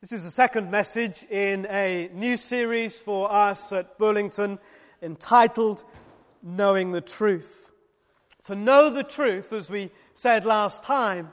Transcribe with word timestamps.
This 0.00 0.12
is 0.12 0.24
the 0.24 0.30
second 0.30 0.70
message 0.70 1.26
in 1.28 1.66
a 1.68 2.08
new 2.14 2.38
series 2.38 2.98
for 2.98 3.30
us 3.30 3.70
at 3.70 3.98
Burlington 3.98 4.58
entitled 5.02 5.84
Knowing 6.42 6.92
the 6.92 7.02
Truth. 7.02 7.70
To 8.44 8.54
know 8.54 8.88
the 8.88 9.04
truth, 9.04 9.52
as 9.52 9.68
we 9.68 9.90
said 10.14 10.46
last 10.46 10.82
time, 10.82 11.32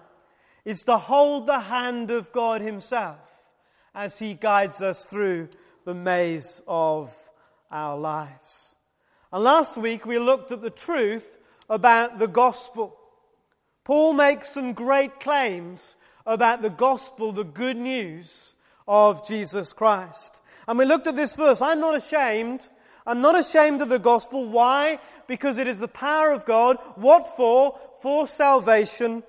is 0.65 0.83
to 0.83 0.97
hold 0.97 1.47
the 1.47 1.61
hand 1.61 2.11
of 2.11 2.33
God 2.33 2.59
Himself 2.59 3.19
as 3.95 4.19
He 4.19 4.33
guides 4.33 4.81
us 4.81 5.05
through 5.05 5.47
the 5.85 5.93
maze 5.93 6.61
of 6.67 7.15
our 7.71 7.97
lives. 7.97 8.75
And 9.31 9.45
last 9.45 9.77
week 9.77 10.05
we 10.05 10.19
looked 10.19 10.51
at 10.51 10.61
the 10.61 10.69
truth 10.69 11.37
about 11.69 12.19
the 12.19 12.27
gospel. 12.27 12.97
Paul 13.85 14.11
makes 14.11 14.49
some 14.49 14.73
great 14.73 15.21
claims 15.21 15.95
about 16.25 16.61
the 16.61 16.69
gospel, 16.69 17.31
the 17.31 17.45
good 17.45 17.77
news 17.77 18.55
of 18.87 19.27
Jesus 19.27 19.73
Christ. 19.73 20.41
And 20.67 20.77
we 20.77 20.85
looked 20.85 21.07
at 21.07 21.15
this 21.15 21.35
verse. 21.35 21.61
I'm 21.61 21.79
not 21.79 21.95
ashamed. 21.95 22.67
I'm 23.05 23.21
not 23.21 23.39
ashamed 23.39 23.81
of 23.81 23.89
the 23.89 23.99
gospel. 23.99 24.47
Why? 24.47 24.99
Because 25.27 25.57
it 25.57 25.67
is 25.67 25.79
the 25.79 25.87
power 25.87 26.31
of 26.31 26.45
God. 26.45 26.77
What 26.95 27.27
for? 27.27 27.79
For 28.01 28.27
salvation 28.27 29.23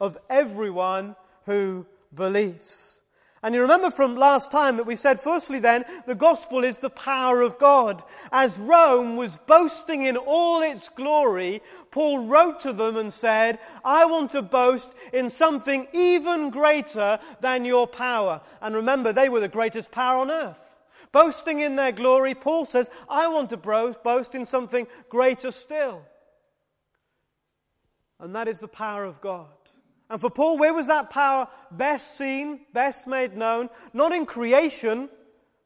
of 0.00 0.16
everyone 0.28 1.16
who 1.46 1.86
believes. 2.14 2.99
And 3.42 3.54
you 3.54 3.62
remember 3.62 3.90
from 3.90 4.16
last 4.16 4.52
time 4.52 4.76
that 4.76 4.86
we 4.86 4.96
said, 4.96 5.18
firstly, 5.18 5.58
then, 5.58 5.86
the 6.06 6.14
gospel 6.14 6.62
is 6.62 6.78
the 6.78 6.90
power 6.90 7.40
of 7.40 7.58
God. 7.58 8.02
As 8.30 8.58
Rome 8.58 9.16
was 9.16 9.38
boasting 9.38 10.02
in 10.02 10.18
all 10.18 10.60
its 10.60 10.90
glory, 10.90 11.62
Paul 11.90 12.26
wrote 12.26 12.60
to 12.60 12.74
them 12.74 12.98
and 12.98 13.10
said, 13.10 13.58
I 13.82 14.04
want 14.04 14.32
to 14.32 14.42
boast 14.42 14.92
in 15.14 15.30
something 15.30 15.88
even 15.94 16.50
greater 16.50 17.18
than 17.40 17.64
your 17.64 17.86
power. 17.86 18.42
And 18.60 18.74
remember, 18.74 19.10
they 19.10 19.30
were 19.30 19.40
the 19.40 19.48
greatest 19.48 19.90
power 19.90 20.18
on 20.18 20.30
earth. 20.30 20.76
Boasting 21.10 21.60
in 21.60 21.76
their 21.76 21.92
glory, 21.92 22.34
Paul 22.34 22.66
says, 22.66 22.90
I 23.08 23.26
want 23.28 23.48
to 23.50 23.56
boast 23.56 24.34
in 24.34 24.44
something 24.44 24.86
greater 25.08 25.50
still. 25.50 26.02
And 28.20 28.36
that 28.36 28.48
is 28.48 28.60
the 28.60 28.68
power 28.68 29.04
of 29.04 29.22
God. 29.22 29.59
And 30.10 30.20
for 30.20 30.28
Paul, 30.28 30.58
where 30.58 30.74
was 30.74 30.88
that 30.88 31.08
power 31.08 31.46
best 31.70 32.18
seen, 32.18 32.60
best 32.72 33.06
made 33.06 33.36
known? 33.36 33.70
Not 33.92 34.12
in 34.12 34.26
creation. 34.26 35.08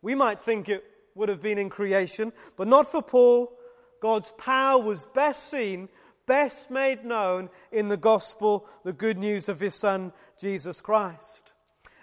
We 0.03 0.15
might 0.15 0.43
think 0.43 0.69
it 0.69 0.85
would 1.15 1.31
have 1.31 1.41
been 1.41 1.57
in 1.57 1.71
creation, 1.71 2.33
but 2.57 2.69
not 2.69 2.91
for 2.91 3.03
Paul. 3.03 3.57
God's 4.01 4.33
power 4.37 4.83
was 4.83 5.05
best 5.15 5.49
seen, 5.51 5.89
best 6.27 6.71
made 6.71 7.07
known 7.07 7.49
in 7.73 7.89
the 7.89 7.97
gospel, 7.97 8.69
the 8.85 8.93
good 8.93 9.17
news 9.17 9.49
of 9.49 9.61
his 9.61 9.75
son, 9.75 10.13
Jesus 10.39 10.83
Christ. 10.83 11.55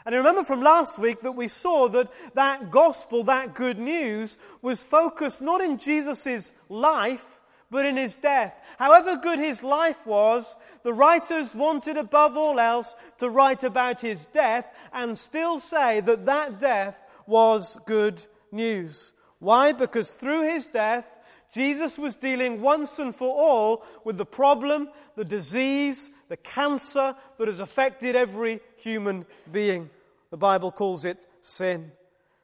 And 0.03 0.15
remember 0.15 0.43
from 0.43 0.61
last 0.61 0.97
week 0.97 1.19
that 1.21 1.33
we 1.33 1.47
saw 1.47 1.87
that 1.89 2.09
that 2.33 2.71
gospel, 2.71 3.23
that 3.25 3.53
good 3.53 3.77
news, 3.77 4.39
was 4.63 4.81
focused 4.81 5.43
not 5.43 5.61
in 5.61 5.77
Jesus' 5.77 6.53
life, 6.69 7.41
but 7.69 7.85
in 7.85 7.97
his 7.97 8.15
death. 8.15 8.59
However 8.81 9.15
good 9.15 9.37
his 9.37 9.63
life 9.63 10.07
was, 10.07 10.55
the 10.81 10.91
writers 10.91 11.53
wanted 11.53 11.97
above 11.97 12.35
all 12.35 12.59
else 12.59 12.95
to 13.19 13.29
write 13.29 13.63
about 13.63 14.01
his 14.01 14.25
death 14.25 14.65
and 14.91 15.15
still 15.15 15.59
say 15.59 15.99
that 15.99 16.25
that 16.25 16.59
death 16.59 17.05
was 17.27 17.77
good 17.85 18.25
news. 18.51 19.13
Why? 19.37 19.71
Because 19.71 20.13
through 20.13 20.49
his 20.49 20.67
death, 20.67 21.05
Jesus 21.53 21.99
was 21.99 22.15
dealing 22.15 22.59
once 22.59 22.97
and 22.97 23.13
for 23.13 23.29
all 23.29 23.85
with 24.03 24.17
the 24.17 24.25
problem, 24.25 24.89
the 25.15 25.25
disease, 25.25 26.09
the 26.27 26.37
cancer 26.37 27.15
that 27.37 27.47
has 27.47 27.59
affected 27.59 28.15
every 28.15 28.61
human 28.77 29.27
being. 29.51 29.91
The 30.31 30.37
Bible 30.37 30.71
calls 30.71 31.05
it 31.05 31.27
sin 31.41 31.91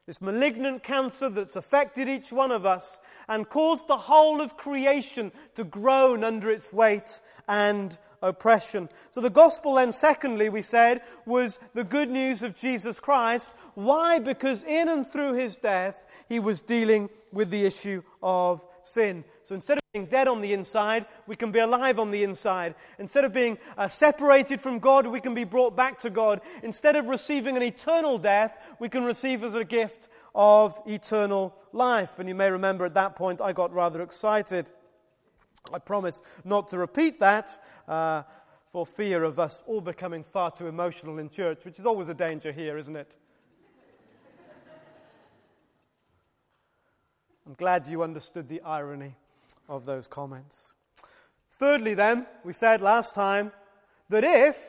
this 0.08 0.22
malignant 0.22 0.84
cancer 0.84 1.30
that's 1.30 1.58
affected 1.58 2.08
each 2.08 2.32
one 2.32 2.50
of 2.50 2.66
us 2.66 3.02
and 3.28 3.48
caused 3.50 3.88
the 3.88 3.98
whole 3.98 4.42
of 4.42 4.56
creation 4.56 5.34
to 5.54 5.66
groan 5.66 6.24
under 6.24 6.50
its 6.50 6.72
weight 6.72 7.20
and 7.48 7.98
oppression. 8.22 8.90
So, 9.10 9.22
the 9.22 9.30
gospel, 9.30 9.76
then, 9.76 9.92
secondly, 9.92 10.50
we 10.50 10.62
said, 10.62 11.02
was 11.26 11.60
the 11.74 11.84
good 11.84 12.10
news 12.10 12.42
of 12.42 12.56
Jesus 12.56 13.00
Christ. 13.00 13.52
Why? 13.76 14.18
Because 14.18 14.64
in 14.64 14.88
and 14.88 15.06
through 15.06 15.34
his 15.34 15.58
death, 15.58 16.06
he 16.30 16.40
was 16.40 16.62
dealing 16.62 17.10
with 17.32 17.50
the 17.50 17.66
issue 17.66 18.02
of 18.24 18.66
sin. 18.88 19.24
So 19.44 19.56
instead 19.56 19.78
of 19.78 19.84
being 19.94 20.06
dead 20.06 20.28
on 20.28 20.42
the 20.42 20.54
inside, 20.54 21.06
we 21.28 21.36
can 21.36 21.52
be 21.52 21.60
alive 21.60 22.00
on 22.00 22.12
the 22.12 22.24
inside. 22.24 22.76
Instead 23.00 23.26
of 23.26 23.34
being 23.34 23.58
uh, 23.78 23.88
separated 23.88 24.62
from 24.62 24.80
God, 24.80 25.08
we 25.08 25.20
can 25.20 25.34
be 25.34 25.44
brought 25.44 25.76
back 25.76 26.00
to 26.00 26.10
God. 26.10 26.42
Instead 26.64 26.96
of 26.96 27.08
receiving 27.08 27.58
an 27.58 27.64
eternal 27.64 28.18
death, 28.18 28.76
we 28.80 28.90
can 28.90 29.04
receive 29.04 29.44
as 29.44 29.54
a 29.54 29.64
gift 29.64 30.10
of 30.34 30.80
eternal 30.86 31.56
life. 31.74 32.20
And 32.20 32.30
you 32.30 32.36
may 32.36 32.52
remember 32.52 32.86
at 32.86 32.94
that 32.94 33.16
point, 33.16 33.42
I 33.42 33.54
got 33.54 33.74
rather 33.74 34.02
excited. 34.02 34.72
I 35.74 35.80
promise 35.80 36.22
not 36.44 36.70
to 36.70 36.78
repeat 36.78 37.20
that 37.20 37.58
uh, 37.88 38.24
for 38.68 38.86
fear 38.86 39.24
of 39.24 39.40
us 39.40 39.64
all 39.66 39.82
becoming 39.82 40.24
far 40.24 40.52
too 40.52 40.68
emotional 40.68 41.20
in 41.20 41.30
church, 41.30 41.66
which 41.66 41.80
is 41.80 41.86
always 41.86 42.10
a 42.10 42.14
danger 42.14 42.52
here, 42.52 42.78
isn't 42.78 42.96
it? 42.96 43.16
I'm 47.48 47.54
glad 47.54 47.88
you 47.88 48.04
understood 48.04 48.50
the 48.50 48.60
irony 48.60 49.16
of 49.70 49.86
those 49.86 50.06
comments. 50.06 50.74
Thirdly, 51.54 51.94
then, 51.94 52.26
we 52.44 52.52
said 52.52 52.82
last 52.82 53.16
time 53.16 53.54
that 54.10 54.26
if, 54.26 54.60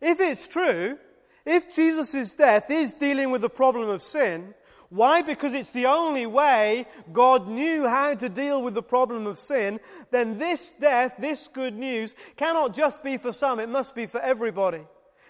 if 0.00 0.20
it's 0.20 0.46
true, 0.46 0.96
if 1.44 1.74
Jesus' 1.74 2.32
death 2.34 2.70
is 2.70 2.92
dealing 2.92 3.32
with 3.32 3.42
the 3.42 3.50
problem 3.50 3.88
of 3.88 4.00
sin, 4.00 4.54
why? 4.90 5.22
Because 5.22 5.54
it's 5.54 5.72
the 5.72 5.86
only 5.86 6.24
way 6.24 6.86
God 7.12 7.48
knew 7.48 7.88
how 7.88 8.14
to 8.14 8.28
deal 8.28 8.62
with 8.62 8.74
the 8.74 8.82
problem 8.82 9.26
of 9.26 9.40
sin, 9.40 9.80
then 10.12 10.38
this 10.38 10.70
death, 10.80 11.16
this 11.18 11.48
good 11.48 11.74
news, 11.74 12.14
cannot 12.36 12.76
just 12.76 13.02
be 13.02 13.16
for 13.16 13.32
some, 13.32 13.58
it 13.58 13.68
must 13.68 13.96
be 13.96 14.06
for 14.06 14.20
everybody. 14.20 14.82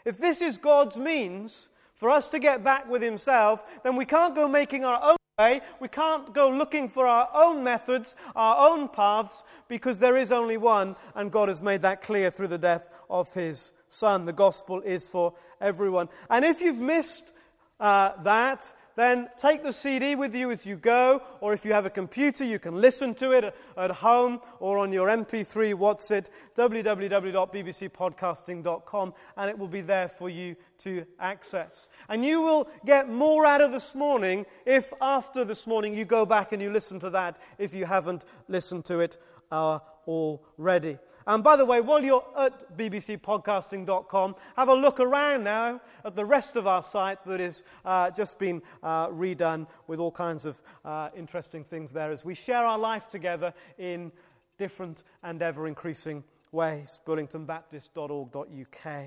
If 0.04 0.18
this 0.18 0.42
is 0.42 0.58
God's 0.58 0.98
means 0.98 1.70
for 1.94 2.10
us 2.10 2.28
to 2.28 2.38
get 2.38 2.62
back 2.62 2.90
with 2.90 3.00
Himself, 3.00 3.82
then 3.84 3.96
we 3.96 4.04
can't 4.04 4.34
go 4.34 4.46
making 4.46 4.84
our 4.84 5.02
own 5.02 5.16
way. 5.40 5.60
We 5.80 5.88
can't 5.88 6.32
go 6.34 6.50
looking 6.50 6.88
for 6.88 7.06
our 7.06 7.28
own 7.34 7.64
methods, 7.64 8.16
our 8.36 8.70
own 8.70 8.88
paths, 8.88 9.42
because 9.68 9.98
there 9.98 10.16
is 10.16 10.32
only 10.32 10.56
one, 10.56 10.96
and 11.14 11.32
God 11.32 11.48
has 11.48 11.62
made 11.62 11.82
that 11.82 12.02
clear 12.02 12.30
through 12.30 12.48
the 12.48 12.58
death 12.58 12.88
of 13.08 13.32
His 13.32 13.72
Son. 13.88 14.26
The 14.26 14.32
gospel 14.32 14.80
is 14.82 15.08
for 15.08 15.32
everyone. 15.60 16.08
And 16.28 16.44
if 16.44 16.60
you've 16.60 16.80
missed 16.80 17.32
uh, 17.78 18.22
that, 18.22 18.72
then 19.00 19.28
take 19.40 19.62
the 19.62 19.72
CD 19.72 20.14
with 20.14 20.34
you 20.34 20.50
as 20.50 20.66
you 20.66 20.76
go, 20.76 21.22
or 21.40 21.52
if 21.52 21.64
you 21.64 21.72
have 21.72 21.86
a 21.86 21.90
computer, 21.90 22.44
you 22.44 22.58
can 22.58 22.80
listen 22.80 23.14
to 23.14 23.30
it 23.32 23.54
at 23.76 23.90
home 23.90 24.40
or 24.58 24.78
on 24.78 24.92
your 24.92 25.08
MP3. 25.08 25.74
What's 25.74 26.10
it? 26.10 26.30
www.bbcpodcasting.com, 26.56 29.14
and 29.36 29.50
it 29.50 29.58
will 29.58 29.68
be 29.68 29.80
there 29.80 30.08
for 30.08 30.28
you 30.28 30.56
to 30.78 31.06
access. 31.18 31.88
And 32.08 32.24
you 32.24 32.42
will 32.42 32.68
get 32.84 33.08
more 33.08 33.46
out 33.46 33.60
of 33.60 33.72
this 33.72 33.94
morning 33.94 34.46
if 34.66 34.92
after 35.00 35.44
this 35.44 35.66
morning 35.66 35.94
you 35.94 36.04
go 36.04 36.26
back 36.26 36.52
and 36.52 36.60
you 36.60 36.70
listen 36.70 36.98
to 37.00 37.10
that 37.10 37.38
if 37.58 37.74
you 37.74 37.86
haven't 37.86 38.24
listened 38.48 38.84
to 38.86 39.00
it 39.00 39.18
uh, 39.50 39.80
already. 40.06 40.98
And 41.26 41.44
by 41.44 41.56
the 41.56 41.64
way, 41.64 41.80
while 41.80 42.02
you're 42.02 42.24
at 42.36 42.76
bbcpodcasting.com, 42.76 44.34
have 44.56 44.68
a 44.68 44.74
look 44.74 45.00
around 45.00 45.44
now 45.44 45.80
at 46.04 46.16
the 46.16 46.24
rest 46.24 46.56
of 46.56 46.66
our 46.66 46.82
site 46.82 47.24
that 47.24 47.40
has 47.40 47.62
uh, 47.84 48.10
just 48.10 48.38
been 48.38 48.62
uh, 48.82 49.08
redone 49.08 49.66
with 49.86 50.00
all 50.00 50.10
kinds 50.10 50.44
of 50.44 50.60
uh, 50.84 51.10
interesting 51.16 51.64
things 51.64 51.92
there 51.92 52.10
as 52.10 52.24
we 52.24 52.34
share 52.34 52.64
our 52.64 52.78
life 52.78 53.08
together 53.08 53.52
in 53.78 54.12
different 54.58 55.04
and 55.22 55.40
ever 55.42 55.66
increasing 55.66 56.24
ways. 56.52 57.00
burlingtonbaptist.org.uk. 57.06 59.06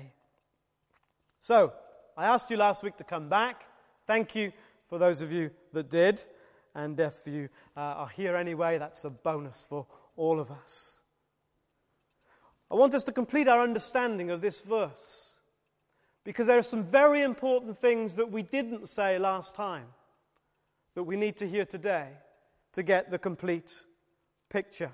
So, 1.40 1.72
I 2.16 2.26
asked 2.26 2.50
you 2.50 2.56
last 2.56 2.82
week 2.82 2.96
to 2.98 3.04
come 3.04 3.28
back. 3.28 3.64
Thank 4.06 4.34
you 4.34 4.52
for 4.88 4.98
those 4.98 5.20
of 5.20 5.32
you 5.32 5.50
that 5.72 5.90
did. 5.90 6.22
And 6.74 6.98
if 6.98 7.14
you 7.26 7.48
uh, 7.76 7.80
are 7.80 8.08
here 8.08 8.36
anyway, 8.36 8.78
that's 8.78 9.04
a 9.04 9.10
bonus 9.10 9.66
for 9.68 9.86
all 10.16 10.40
of 10.40 10.50
us. 10.50 11.00
I 12.70 12.76
want 12.76 12.94
us 12.94 13.02
to 13.04 13.12
complete 13.12 13.48
our 13.48 13.60
understanding 13.60 14.30
of 14.30 14.40
this 14.40 14.62
verse 14.62 15.34
because 16.24 16.46
there 16.46 16.58
are 16.58 16.62
some 16.62 16.84
very 16.84 17.22
important 17.22 17.78
things 17.80 18.16
that 18.16 18.30
we 18.30 18.42
didn't 18.42 18.88
say 18.88 19.18
last 19.18 19.54
time 19.54 19.86
that 20.94 21.04
we 21.04 21.16
need 21.16 21.36
to 21.36 21.48
hear 21.48 21.64
today 21.64 22.08
to 22.72 22.82
get 22.82 23.10
the 23.10 23.18
complete 23.18 23.72
picture. 24.48 24.92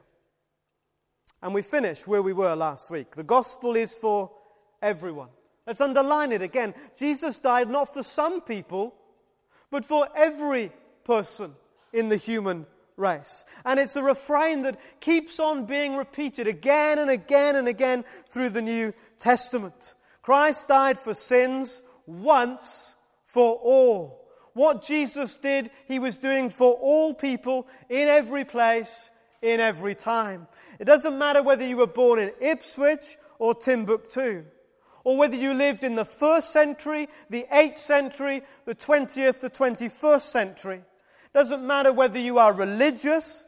And 1.43 1.55
we 1.55 1.62
finish 1.62 2.06
where 2.06 2.23
we 2.23 2.32
were 2.32 2.55
last 2.55 2.90
week. 2.90 3.14
The 3.14 3.23
gospel 3.23 3.76
is 3.76 3.94
for 3.94 4.31
everyone. 4.82 5.28
Let's 5.66 5.81
underline 5.81 6.32
it 6.32 6.43
again. 6.43 6.75
Jesus 6.99 7.38
died 7.38 7.70
not 7.70 7.93
for 7.93 8.02
some 8.02 8.40
people, 8.40 8.94
but 9.70 9.84
for 9.84 10.08
every 10.16 10.73
person 11.05 11.52
in 11.93 12.08
the 12.08 12.16
human 12.16 12.66
race. 13.00 13.44
And 13.64 13.81
it's 13.81 13.97
a 13.97 14.02
refrain 14.02 14.62
that 14.62 14.79
keeps 15.00 15.41
on 15.41 15.64
being 15.64 15.97
repeated 15.97 16.47
again 16.47 16.99
and 16.99 17.11
again 17.11 17.56
and 17.56 17.67
again 17.67 18.05
through 18.29 18.50
the 18.50 18.62
New 18.62 18.93
Testament. 19.19 19.94
Christ 20.23 20.69
died 20.69 20.99
for 20.99 21.14
sins 21.14 21.82
once 22.06 22.94
for 23.25 23.55
all. 23.55 24.29
What 24.52 24.87
Jesus 24.87 25.37
did, 25.37 25.70
he 25.87 25.99
was 25.99 26.17
doing 26.17 26.50
for 26.50 26.75
all 26.75 27.14
people 27.14 27.67
in 27.88 28.08
every 28.08 28.44
place, 28.44 29.11
in 29.43 29.61
every 29.61 29.94
time. 29.94 30.49
It 30.79 30.85
doesn't 30.85 31.19
matter 31.19 31.43
whether 31.43 31.67
you 31.67 31.76
were 31.76 31.87
born 31.87 32.19
in 32.19 32.32
Ipswich 32.41 33.17
or 33.38 33.55
Timbuktu, 33.55 34.44
or 35.05 35.17
whether 35.17 35.37
you 35.37 35.55
lived 35.55 35.82
in 35.82 35.94
the 35.94 36.05
first 36.05 36.52
century, 36.52 37.08
the 37.31 37.47
8th 37.52 37.79
century, 37.79 38.43
the 38.67 38.75
20th, 38.75 39.41
the 39.41 39.50
21st 39.50 40.20
century. 40.20 40.82
Doesn't 41.32 41.65
matter 41.65 41.93
whether 41.93 42.19
you 42.19 42.38
are 42.38 42.53
religious 42.53 43.44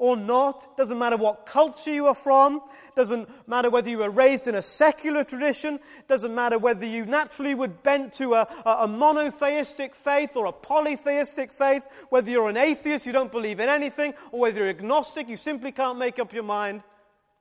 or 0.00 0.16
not. 0.16 0.76
Doesn't 0.78 0.98
matter 0.98 1.18
what 1.18 1.44
culture 1.44 1.92
you 1.92 2.06
are 2.06 2.14
from. 2.14 2.62
Doesn't 2.96 3.28
matter 3.46 3.68
whether 3.68 3.90
you 3.90 3.98
were 3.98 4.10
raised 4.10 4.48
in 4.48 4.54
a 4.54 4.62
secular 4.62 5.22
tradition. 5.24 5.78
Doesn't 6.08 6.34
matter 6.34 6.58
whether 6.58 6.86
you 6.86 7.04
naturally 7.04 7.54
would 7.54 7.82
bent 7.82 8.14
to 8.14 8.34
a, 8.34 8.48
a, 8.64 8.88
monotheistic 8.88 9.94
faith 9.94 10.36
or 10.36 10.46
a 10.46 10.52
polytheistic 10.52 11.52
faith. 11.52 11.86
Whether 12.08 12.30
you're 12.30 12.48
an 12.48 12.56
atheist, 12.56 13.06
you 13.06 13.12
don't 13.12 13.30
believe 13.30 13.60
in 13.60 13.68
anything, 13.68 14.14
or 14.32 14.40
whether 14.40 14.60
you're 14.60 14.70
agnostic, 14.70 15.28
you 15.28 15.36
simply 15.36 15.70
can't 15.70 15.98
make 15.98 16.18
up 16.18 16.32
your 16.32 16.44
mind. 16.44 16.82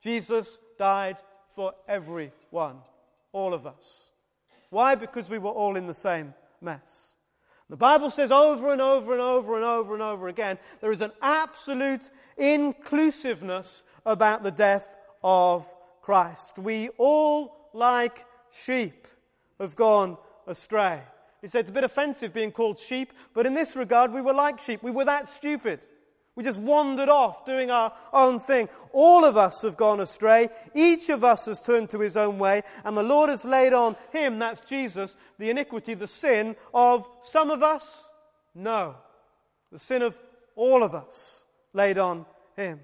Jesus 0.04 0.60
died 0.78 1.16
for 1.56 1.74
everyone, 1.88 2.80
all 3.32 3.54
of 3.54 3.66
us. 3.66 4.12
Why? 4.70 4.96
Because 4.96 5.30
we 5.30 5.38
were 5.40 5.50
all 5.50 5.78
in 5.78 5.88
the 5.88 5.94
same 5.94 6.34
mess. 6.62 7.16
The 7.70 7.78
Bible 7.78 8.10
says 8.10 8.32
over 8.32 8.72
and 8.72 8.82
over 8.82 9.14
and 9.14 9.22
over 9.22 9.56
and 9.56 9.64
over 9.64 9.94
and 9.94 10.02
over 10.02 10.28
again 10.28 10.58
there 10.82 10.92
is 10.92 11.02
an 11.02 11.12
absolute 11.22 12.10
inclusiveness 12.38 13.84
about 14.06 14.44
the 14.44 14.52
death 14.52 14.98
of 15.24 15.72
Christ. 16.02 16.58
We 16.58 16.90
all, 16.98 17.70
like 17.74 18.26
sheep, 18.52 19.08
have 19.60 19.76
gone 19.76 20.18
astray. 20.48 21.04
He 21.42 21.48
said 21.48 21.62
it's 21.62 21.70
a 21.70 21.74
bit 21.74 21.84
offensive 21.84 22.34
being 22.34 22.52
called 22.52 22.80
sheep, 22.80 23.14
but 23.34 23.46
in 23.46 23.54
this 23.54 23.76
regard, 23.76 24.12
we 24.12 24.22
were 24.22 24.34
like 24.34 24.60
sheep. 24.60 24.82
We 24.82 24.92
were 24.92 25.06
that 25.06 25.30
stupid. 25.30 25.82
We 26.40 26.46
just 26.46 26.62
wandered 26.62 27.10
off 27.10 27.44
doing 27.44 27.70
our 27.70 27.92
own 28.14 28.40
thing. 28.40 28.70
All 28.94 29.26
of 29.26 29.36
us 29.36 29.64
have 29.64 29.76
gone 29.76 30.00
astray. 30.00 30.48
Each 30.74 31.10
of 31.10 31.26
us 31.26 31.48
has 31.48 31.62
turned 31.62 31.90
to 31.90 32.00
his 32.00 32.16
own 32.16 32.40
way. 32.40 32.62
And 32.86 32.96
the 32.96 33.04
Lord 33.04 33.30
has 33.30 33.44
laid 33.44 33.74
on 33.74 33.98
him, 34.14 34.40
that's 34.40 34.62
Jesus, 34.62 35.18
the 35.38 35.50
iniquity, 35.50 35.96
the 35.96 36.08
sin 36.08 36.56
of 36.74 37.06
some 37.24 37.50
of 37.52 37.62
us? 37.62 38.08
No. 38.56 38.96
The 39.70 39.80
sin 39.80 40.02
of 40.02 40.18
all 40.56 40.82
of 40.82 40.96
us 40.96 41.44
laid 41.74 41.98
on 41.98 42.26
him. 42.56 42.80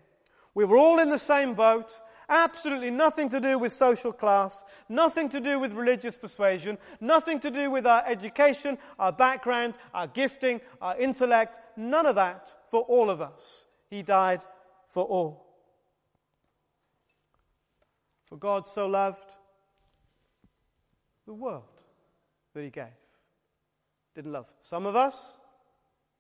We 0.54 0.66
were 0.66 0.76
all 0.76 1.00
in 1.00 1.10
the 1.10 1.18
same 1.18 1.54
boat. 1.54 1.98
Absolutely 2.28 2.90
nothing 2.90 3.30
to 3.30 3.40
do 3.40 3.60
with 3.60 3.72
social 3.72 4.12
class, 4.12 4.64
nothing 4.90 5.30
to 5.30 5.40
do 5.40 5.60
with 5.60 5.74
religious 5.74 6.18
persuasion, 6.18 6.78
nothing 7.00 7.40
to 7.40 7.52
do 7.52 7.70
with 7.70 7.86
our 7.86 8.04
education, 8.08 8.78
our 8.98 9.12
background, 9.12 9.76
our 9.94 10.08
gifting, 10.08 10.60
our 10.82 10.98
intellect, 11.00 11.60
none 11.78 12.06
of 12.06 12.16
that 12.16 12.54
for 12.70 12.82
all 12.82 13.10
of 13.10 13.22
us. 13.22 13.66
He 13.90 14.02
died 14.02 14.44
for 14.90 15.04
all. 15.04 15.46
For 18.26 18.38
God 18.38 18.68
so 18.68 18.88
loved 18.88 19.36
the 21.28 21.34
world 21.34 21.64
that 22.54 22.64
He 22.64 22.70
gave. 22.70 22.86
Didn't 24.16 24.32
love 24.32 24.48
some 24.62 24.86
of 24.86 24.96
us, 24.96 25.38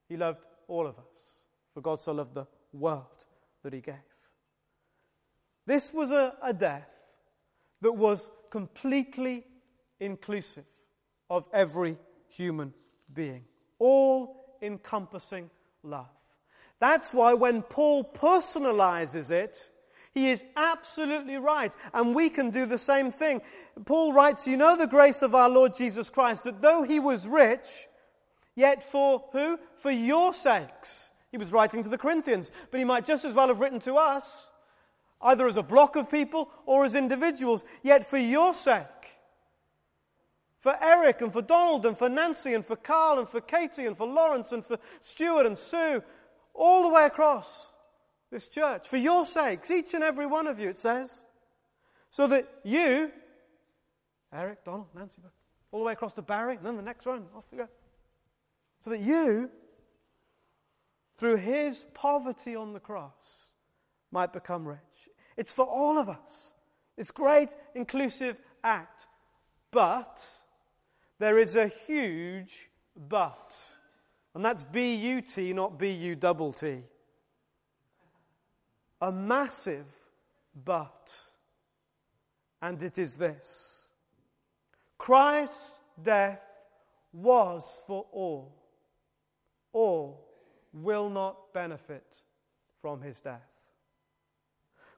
He 0.07 0.18
loved 0.18 0.46
all 0.68 0.86
of 0.86 0.98
us. 1.00 1.44
For 1.74 1.81
God 1.81 2.00
so 2.00 2.13
loved 2.13 2.36
the 2.36 2.46
world 2.74 3.25
that 3.63 3.74
He 3.74 3.81
gave. 3.81 3.96
This 5.66 5.94
was 5.94 6.12
a, 6.12 6.36
a 6.42 6.54
death 6.54 7.18
that 7.82 7.94
was 7.94 8.30
completely 8.50 9.44
inclusive 10.00 10.66
of 11.30 11.48
every 11.54 11.98
human 12.28 12.74
being, 13.14 13.44
all 13.80 14.58
encompassing 14.62 15.50
love. 15.84 16.08
That's 16.80 17.14
why 17.14 17.34
when 17.34 17.62
Paul 17.62 18.04
personalizes 18.04 19.32
it, 19.32 19.72
he 20.14 20.30
is 20.30 20.44
absolutely 20.56 21.38
right. 21.38 21.74
And 21.94 22.16
we 22.16 22.30
can 22.30 22.50
do 22.50 22.66
the 22.66 22.78
same 22.78 23.12
thing. 23.12 23.42
Paul 23.86 24.14
writes, 24.14 24.48
You 24.48 24.58
know 24.58 24.78
the 24.78 24.88
grace 24.88 25.22
of 25.22 25.36
our 25.36 25.50
Lord 25.50 25.76
Jesus 25.76 26.10
Christ, 26.10 26.46
that 26.46 26.62
though 26.62 26.84
he 26.84 27.00
was 27.00 27.28
rich, 27.28 27.88
yet 28.56 28.90
for 28.90 29.26
who? 29.34 29.60
For 29.78 29.92
your 29.92 30.34
sakes. 30.34 31.12
He 31.32 31.38
was 31.38 31.52
writing 31.52 31.84
to 31.84 31.90
the 31.90 31.98
Corinthians, 31.98 32.52
but 32.72 32.80
he 32.80 32.86
might 32.86 33.06
just 33.06 33.26
as 33.26 33.34
well 33.34 33.50
have 33.50 33.60
written 33.60 33.80
to 33.82 33.96
us, 33.96 34.50
either 35.22 35.48
as 35.48 35.58
a 35.58 35.64
block 35.64 35.96
of 35.96 36.10
people 36.10 36.50
or 36.66 36.86
as 36.86 36.96
individuals. 36.96 37.66
Yet 37.84 38.06
for 38.06 38.18
your 38.18 38.54
sake, 38.54 38.86
for 40.60 40.76
Eric 40.82 41.22
and 41.22 41.32
for 41.32 41.42
Donald 41.42 41.86
and 41.86 41.98
for 41.98 42.10
Nancy 42.10 42.54
and 42.54 42.66
for 42.66 42.76
Carl 42.76 43.20
and 43.20 43.30
for 43.30 43.40
Katie 43.40 43.86
and 43.86 43.96
for 43.96 44.08
Lawrence 44.08 44.52
and 44.52 44.66
for 44.66 44.80
Stuart 45.00 45.46
and 45.46 45.58
Sue 45.58 46.02
all 46.56 46.84
the 46.84 46.90
way 46.90 47.06
across 47.06 47.74
this 48.32 48.48
church. 48.48 48.88
For 48.88 48.98
your 48.98 49.26
sakes, 49.26 49.70
each 49.70 49.94
and 49.94 50.04
every 50.04 50.26
one 50.26 50.48
of 50.48 50.60
you, 50.60 50.70
it 50.70 50.78
says. 50.78 51.26
So 52.10 52.28
that 52.28 52.50
you, 52.64 53.12
Eric, 54.34 54.64
Donald, 54.66 54.88
Nancy, 54.96 55.22
all 55.72 55.82
the 55.82 55.86
way 55.86 55.94
across 55.94 56.14
to 56.14 56.22
Barry, 56.22 56.56
and 56.56 56.66
then 56.66 56.78
the 56.78 56.82
next 56.82 57.06
one, 57.06 57.26
off 57.36 57.46
you 57.52 57.60
go. 57.60 57.68
So 58.82 58.90
that 58.90 59.02
you, 59.02 59.52
through 61.16 61.38
his 61.38 61.86
poverty 61.94 62.56
on 62.56 62.74
the 62.74 62.80
cross, 62.80 63.44
might 64.12 64.34
become 64.34 64.68
rich. 64.68 65.10
It's 65.38 65.54
for 65.54 65.66
all 65.66 65.98
of 65.98 66.10
us. 66.10 66.56
This 66.98 67.12
great 67.12 67.56
inclusive 67.74 68.40
act. 68.63 69.07
But 69.72 70.25
there 71.19 71.38
is 71.38 71.56
a 71.56 71.68
huge 71.68 72.69
but. 72.96 73.56
And 74.34 74.44
that's 74.44 74.63
B 74.63 74.96
U 74.96 75.22
T, 75.22 75.54
not 75.54 75.78
B 75.78 75.92
U 75.92 76.16
double 76.16 76.54
T. 76.54 76.84
A 79.02 79.12
massive 79.12 79.86
but. 80.63 81.13
And 82.62 82.81
it 82.81 82.98
is 82.98 83.18
this 83.18 83.92
Christ's 84.98 85.80
death 86.02 86.44
was 87.12 87.84
for 87.86 88.06
all. 88.12 88.56
All 89.74 90.25
will 90.74 91.10
not 91.10 91.54
benefit 91.54 92.06
from 92.81 93.02
his 93.02 93.22
death. 93.22 93.65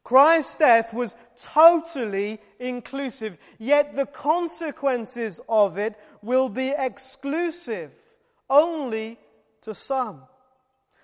Christ's 0.08 0.56
death 0.56 0.94
was 0.94 1.18
totally 1.38 2.40
inclusive, 2.62 3.38
yet 3.60 3.94
the 3.94 4.06
consequences 4.06 5.42
of 5.50 5.78
it 5.78 6.00
will 6.22 6.48
be 6.48 6.70
exclusive 6.70 7.92
only 8.50 9.20
to 9.64 9.74
some. 9.74 10.22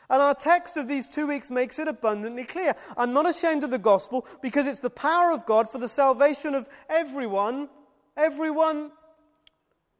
And 0.10 0.22
our 0.22 0.34
text 0.34 0.78
of 0.78 0.88
these 0.88 1.10
two 1.10 1.28
weeks 1.28 1.52
makes 1.52 1.80
it 1.80 1.90
abundantly 1.90 2.46
clear. 2.46 2.78
I'm 2.96 3.12
not 3.12 3.30
ashamed 3.30 3.66
of 3.66 3.72
the 3.72 3.78
gospel 3.78 4.26
because 4.42 4.68
it's 4.68 4.80
the 4.80 4.90
power 4.90 5.34
of 5.34 5.46
God 5.46 5.70
for 5.70 5.80
the 5.80 5.90
salvation 5.90 6.56
of 6.56 6.70
everyone, 6.88 7.68
everyone 8.16 8.90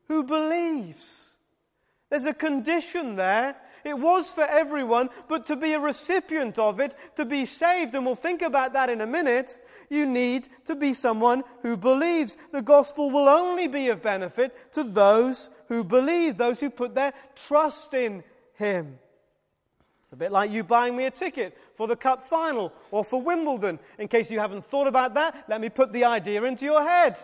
who 0.08 0.24
believes. 0.24 1.34
There's 2.10 2.26
a 2.26 2.34
condition 2.34 3.18
there. 3.18 3.58
It 3.84 4.00
was 4.00 4.32
for 4.32 4.46
everyone, 4.46 5.10
but 5.28 5.46
to 5.48 5.56
be 5.56 5.74
a 5.74 5.80
recipient 5.80 6.58
of 6.58 6.80
it, 6.80 6.96
to 7.16 7.26
be 7.26 7.46
saved, 7.46 7.94
and 7.96 8.06
we'll 8.06 8.16
think 8.16 8.42
about 8.42 8.74
that 8.74 8.90
in 8.90 9.02
a 9.02 9.08
minute, 9.08 9.58
you 9.90 10.06
need 10.06 10.48
to 10.66 10.76
be 10.76 10.94
someone 10.94 11.44
who 11.62 11.76
believes. 11.76 12.38
The 12.52 12.62
gospel 12.62 13.12
will 13.12 13.28
only 13.28 13.68
be 13.68 13.90
of 13.90 14.02
benefit 14.02 14.74
to 14.74 14.84
those 14.84 15.50
who 15.68 15.84
believe, 15.84 16.38
those 16.38 16.60
who 16.60 16.70
put 16.70 16.96
their 16.96 17.14
trust 17.36 17.94
in 17.94 18.24
him. 18.56 19.00
It's 20.04 20.14
a 20.14 20.16
bit 20.16 20.32
like 20.32 20.52
you 20.52 20.64
buying 20.64 20.96
me 20.96 21.06
a 21.06 21.12
ticket 21.12 21.58
for 21.76 21.88
the 21.88 21.96
Cup 21.96 22.24
final 22.24 22.72
or 22.92 23.04
for 23.04 23.22
Wimbledon. 23.22 23.80
In 23.98 24.08
case 24.08 24.30
you 24.30 24.40
haven't 24.40 24.64
thought 24.64 24.88
about 24.88 25.14
that, 25.16 25.46
let 25.50 25.60
me 25.60 25.70
put 25.70 25.92
the 25.92 26.06
idea 26.06 26.44
into 26.44 26.66
your 26.66 26.84
head. 26.84 27.18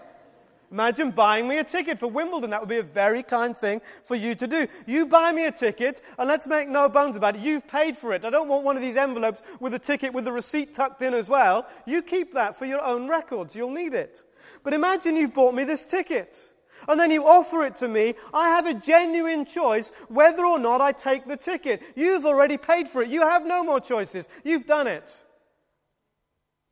Imagine 0.71 1.11
buying 1.11 1.47
me 1.47 1.57
a 1.57 1.63
ticket 1.63 1.99
for 1.99 2.07
Wimbledon. 2.07 2.51
That 2.51 2.59
would 2.59 2.69
be 2.69 2.77
a 2.77 2.83
very 2.83 3.23
kind 3.23 3.57
thing 3.57 3.81
for 4.05 4.15
you 4.15 4.35
to 4.35 4.47
do. 4.47 4.67
You 4.85 5.05
buy 5.05 5.31
me 5.31 5.45
a 5.45 5.51
ticket, 5.51 6.01
and 6.17 6.27
let's 6.27 6.45
make 6.45 6.69
no 6.69 6.88
bones 6.89 7.15
about 7.15 7.35
it. 7.35 7.41
You've 7.41 7.67
paid 7.67 7.97
for 7.97 8.13
it. 8.13 8.23
I 8.23 8.29
don't 8.29 8.47
want 8.47 8.63
one 8.63 8.75
of 8.75 8.81
these 8.81 8.97
envelopes 8.97 9.41
with 9.59 9.73
a 9.73 9.79
ticket 9.79 10.13
with 10.13 10.25
the 10.25 10.31
receipt 10.31 10.73
tucked 10.73 11.01
in 11.01 11.13
as 11.13 11.29
well. 11.29 11.67
You 11.85 12.01
keep 12.01 12.33
that 12.33 12.57
for 12.57 12.65
your 12.65 12.83
own 12.83 13.07
records. 13.07 13.55
You'll 13.55 13.71
need 13.71 13.93
it. 13.93 14.23
But 14.63 14.73
imagine 14.73 15.15
you've 15.15 15.33
bought 15.33 15.55
me 15.55 15.63
this 15.63 15.85
ticket 15.85 16.51
and 16.88 16.99
then 16.99 17.11
you 17.11 17.27
offer 17.27 17.63
it 17.65 17.75
to 17.77 17.88
me, 17.88 18.15
I 18.33 18.49
have 18.49 18.65
a 18.65 18.73
genuine 18.73 19.45
choice 19.45 19.91
whether 20.07 20.45
or 20.45 20.59
not 20.59 20.81
I 20.81 20.91
take 20.91 21.27
the 21.27 21.38
ticket. 21.38 21.81
You've 21.95 22.25
already 22.25 22.57
paid 22.57 22.88
for 22.88 23.01
it. 23.01 23.09
You 23.09 23.21
have 23.21 23.45
no 23.45 23.63
more 23.63 23.79
choices. 23.79 24.27
You've 24.43 24.65
done 24.65 24.88
it. 24.88 25.23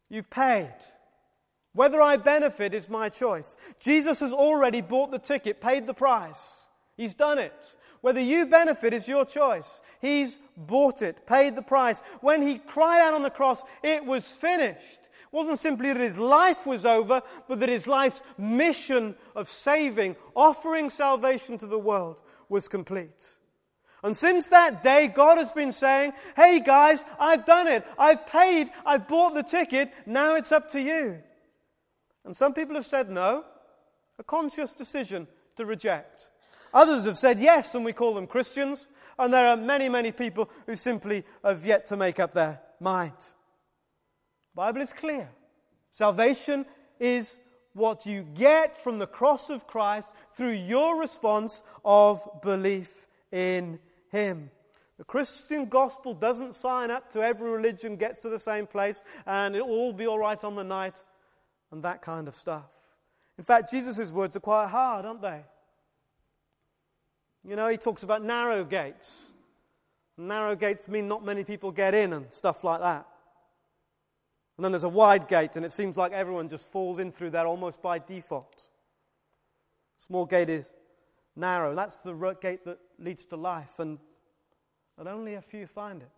You've 0.10 0.30
paid. 0.30 0.74
Whether 1.78 2.02
I 2.02 2.18
benefit 2.18 2.74
is 2.74 2.90
my 2.90 3.08
choice. 3.08 3.56
Jesus 3.80 4.20
has 4.22 4.34
already 4.34 4.82
bought 4.82 5.12
the 5.12 5.20
ticket, 5.20 5.62
paid 5.62 5.86
the 5.86 5.94
price. 5.94 6.70
He's 6.96 7.14
done 7.14 7.38
it. 7.38 7.76
Whether 8.02 8.20
you 8.20 8.48
benefit 8.48 8.94
is 8.94 9.08
your 9.08 9.26
choice. 9.26 9.84
He's 10.02 10.40
bought 10.58 11.04
it, 11.04 11.28
paid 11.28 11.56
the 11.56 11.62
price. 11.62 12.02
When 12.22 12.42
he 12.42 12.58
cried 12.58 13.02
out 13.02 13.14
on 13.14 13.22
the 13.22 13.30
cross, 13.30 13.62
it 13.84 14.04
was 14.04 14.26
finished 14.26 15.02
It 15.02 15.32
wasn't 15.32 15.60
simply 15.60 15.94
that 15.94 16.02
his 16.02 16.18
life 16.18 16.66
was 16.66 16.84
over, 16.84 17.22
but 17.48 17.60
that 17.60 17.70
his 17.70 17.86
life's 17.86 18.24
mission 18.40 19.14
of 19.36 19.48
saving, 19.48 20.16
offering 20.36 20.90
salvation 20.90 21.60
to 21.60 21.68
the 21.68 21.78
world, 21.78 22.24
was 22.50 22.68
complete. 22.68 23.38
And 24.02 24.16
since 24.18 24.48
that 24.48 24.82
day, 24.82 25.10
God 25.10 25.38
has 25.38 25.52
been 25.52 25.72
saying, 25.72 26.14
Hey 26.36 26.60
guys, 26.60 27.06
I've 27.20 27.46
done 27.46 27.68
it. 27.68 27.86
I've 28.00 28.26
paid. 28.26 28.70
I've 28.84 29.08
bought 29.08 29.36
the 29.36 29.44
ticket. 29.44 29.94
Now 30.08 30.38
it's 30.38 30.52
up 30.52 30.72
to 30.72 30.82
you. 30.82 31.22
And 32.28 32.36
some 32.36 32.54
people 32.54 32.76
have 32.76 32.86
said 32.86 33.10
no, 33.10 33.46
a 34.20 34.24
conscious 34.24 34.74
decision 34.74 35.28
to 35.56 35.66
reject. 35.66 36.28
Others 36.74 37.06
have 37.06 37.18
said 37.18 37.40
yes, 37.40 37.74
and 37.74 37.86
we 37.86 37.94
call 37.94 38.14
them 38.14 38.28
Christians. 38.28 38.90
And 39.18 39.34
there 39.34 39.48
are 39.48 39.56
many, 39.56 39.88
many 39.88 40.12
people 40.12 40.50
who 40.66 40.76
simply 40.76 41.24
have 41.42 41.66
yet 41.66 41.86
to 41.86 41.96
make 41.96 42.20
up 42.20 42.34
their 42.34 42.60
mind. 42.82 43.14
The 43.18 44.58
Bible 44.58 44.82
is 44.82 44.92
clear. 44.92 45.30
Salvation 45.90 46.66
is 47.00 47.40
what 47.72 48.06
you 48.06 48.24
get 48.24 48.84
from 48.84 49.00
the 49.00 49.08
cross 49.08 49.50
of 49.50 49.66
Christ 49.66 50.14
through 50.36 50.52
your 50.52 51.00
response 51.00 51.64
of 51.86 52.28
belief 52.44 53.08
in 53.32 53.80
Him. 54.12 54.52
The 54.98 55.06
Christian 55.06 55.70
gospel 55.70 56.14
doesn't 56.14 56.56
sign 56.56 56.92
up 56.92 57.10
to 57.14 57.22
every 57.22 57.50
religion 57.52 57.96
gets 57.96 58.20
to 58.24 58.30
the 58.30 58.40
same 58.40 58.68
place 58.68 59.04
and 59.26 59.56
it'll 59.56 59.70
all 59.70 59.94
be 59.94 60.08
all 60.08 60.20
right 60.20 60.44
on 60.44 60.56
the 60.56 60.64
night 60.64 61.04
and 61.72 61.84
that 61.84 62.02
kind 62.02 62.28
of 62.28 62.36
stuff. 62.36 62.72
In 63.38 63.44
fact, 63.44 63.72
Jesus' 63.72 64.12
words 64.12 64.36
are 64.36 64.42
quite 64.42 64.68
hard, 64.68 65.06
aren't 65.06 65.22
they? 65.22 65.44
You 67.48 67.56
know, 67.56 67.68
he 67.68 67.78
talks 67.78 68.04
about 68.04 68.24
narrow 68.24 68.64
gates. 68.64 69.34
Narrow 70.18 70.56
gates 70.56 70.88
mean 70.88 71.08
not 71.08 71.24
many 71.24 71.44
people 71.44 71.72
get 71.72 71.94
in 71.94 72.14
and 72.14 72.32
stuff 72.34 72.64
like 72.64 72.82
that. 72.82 73.06
And 74.58 74.64
then 74.66 74.72
there's 74.72 74.84
a 74.84 74.90
wide 74.90 75.28
gate, 75.28 75.56
and 75.56 75.64
it 75.64 75.72
seems 75.72 75.98
like 75.98 76.12
everyone 76.12 76.50
just 76.50 76.68
falls 76.70 76.98
in 76.98 77.12
through 77.12 77.30
that 77.32 77.46
almost 77.46 77.82
by 77.82 78.00
default. 78.00 78.70
Small 79.98 80.26
gate 80.26 80.50
is 80.50 80.74
narrow. 81.36 81.76
That's 81.76 81.98
the 81.98 82.14
gate 82.42 82.66
that 82.66 82.80
leads 82.98 83.26
to 83.26 83.36
life, 83.36 83.78
and, 83.78 84.00
and 84.98 85.08
only 85.08 85.36
a 85.36 85.42
few 85.42 85.68
find 85.68 86.02
it. 86.02 86.10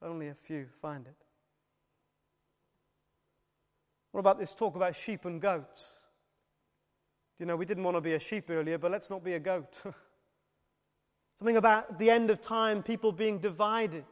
Only 0.00 0.28
a 0.28 0.34
few 0.34 0.68
find 0.80 1.06
it. 1.06 1.25
What 4.16 4.20
about 4.20 4.38
this 4.38 4.54
talk 4.54 4.76
about 4.76 4.96
sheep 4.96 5.26
and 5.26 5.42
goats? 5.42 6.06
You 7.38 7.44
know, 7.44 7.54
we 7.54 7.66
didn't 7.66 7.84
want 7.84 7.98
to 7.98 8.00
be 8.00 8.14
a 8.14 8.18
sheep 8.18 8.48
earlier, 8.48 8.78
but 8.78 8.90
let's 8.90 9.10
not 9.10 9.22
be 9.22 9.34
a 9.34 9.38
goat. 9.38 9.76
Something 11.38 11.58
about 11.58 11.98
the 11.98 12.08
end 12.08 12.30
of 12.30 12.40
time, 12.40 12.82
people 12.82 13.12
being 13.12 13.40
divided. 13.40 14.06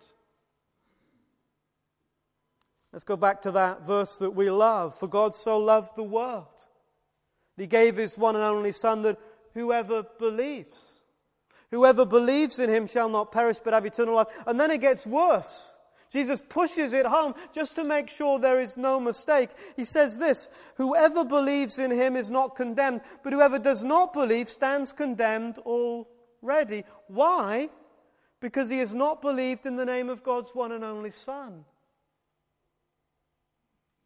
Let's 2.93 3.05
go 3.05 3.17
back 3.17 3.41
to 3.41 3.53
that 3.53 3.87
verse 3.87 4.17
that 4.17 4.33
we 4.33 4.51
love. 4.51 4.95
For 4.95 5.07
God 5.07 5.35
so 5.35 5.59
loved 5.59 5.97
the 5.97 6.03
world. 6.03 6.53
He 7.57 7.67
gave 7.67 7.97
his 7.97 8.19
one 8.19 8.37
and 8.37 8.45
only 8.45 8.73
Son 8.73 9.01
that 9.05 9.19
whoever 9.55 10.03
believes, 10.19 11.01
whoever 11.71 12.05
believes 12.05 12.59
in 12.59 12.69
him 12.69 12.87
shall 12.87 13.09
not 13.09 13.33
perish 13.33 13.57
but 13.65 13.73
have 13.73 13.87
eternal 13.87 14.17
life. 14.17 14.29
And 14.47 14.61
then 14.61 14.71
it 14.71 14.83
gets 14.83 15.07
worse. 15.07 15.74
Jesus 16.15 16.41
pushes 16.41 16.93
it 16.93 17.07
home 17.07 17.35
just 17.53 17.75
to 17.75 17.83
make 17.83 18.09
sure 18.09 18.39
there 18.39 18.61
is 18.61 18.77
no 18.77 19.01
mistake. 19.01 19.49
He 19.75 19.85
says 19.85 20.17
this 20.17 20.49
Whoever 20.77 21.25
believes 21.25 21.81
in 21.81 21.91
him 21.91 22.15
is 22.15 22.31
not 22.31 22.55
condemned, 22.55 23.01
but 23.25 23.33
whoever 23.33 23.59
does 23.59 23.83
not 23.83 24.13
believe 24.13 24.49
stands 24.49 24.93
condemned 24.93 25.59
already. 25.59 26.85
Why? 27.09 27.69
Because 28.39 28.71
he 28.71 28.79
has 28.79 28.95
not 28.95 29.23
believed 29.23 29.67
in 29.67 29.75
the 29.75 29.85
name 29.85 30.09
of 30.09 30.23
God's 30.23 30.55
one 30.55 30.71
and 30.71 30.85
only 30.85 31.11
Son. 31.11 31.65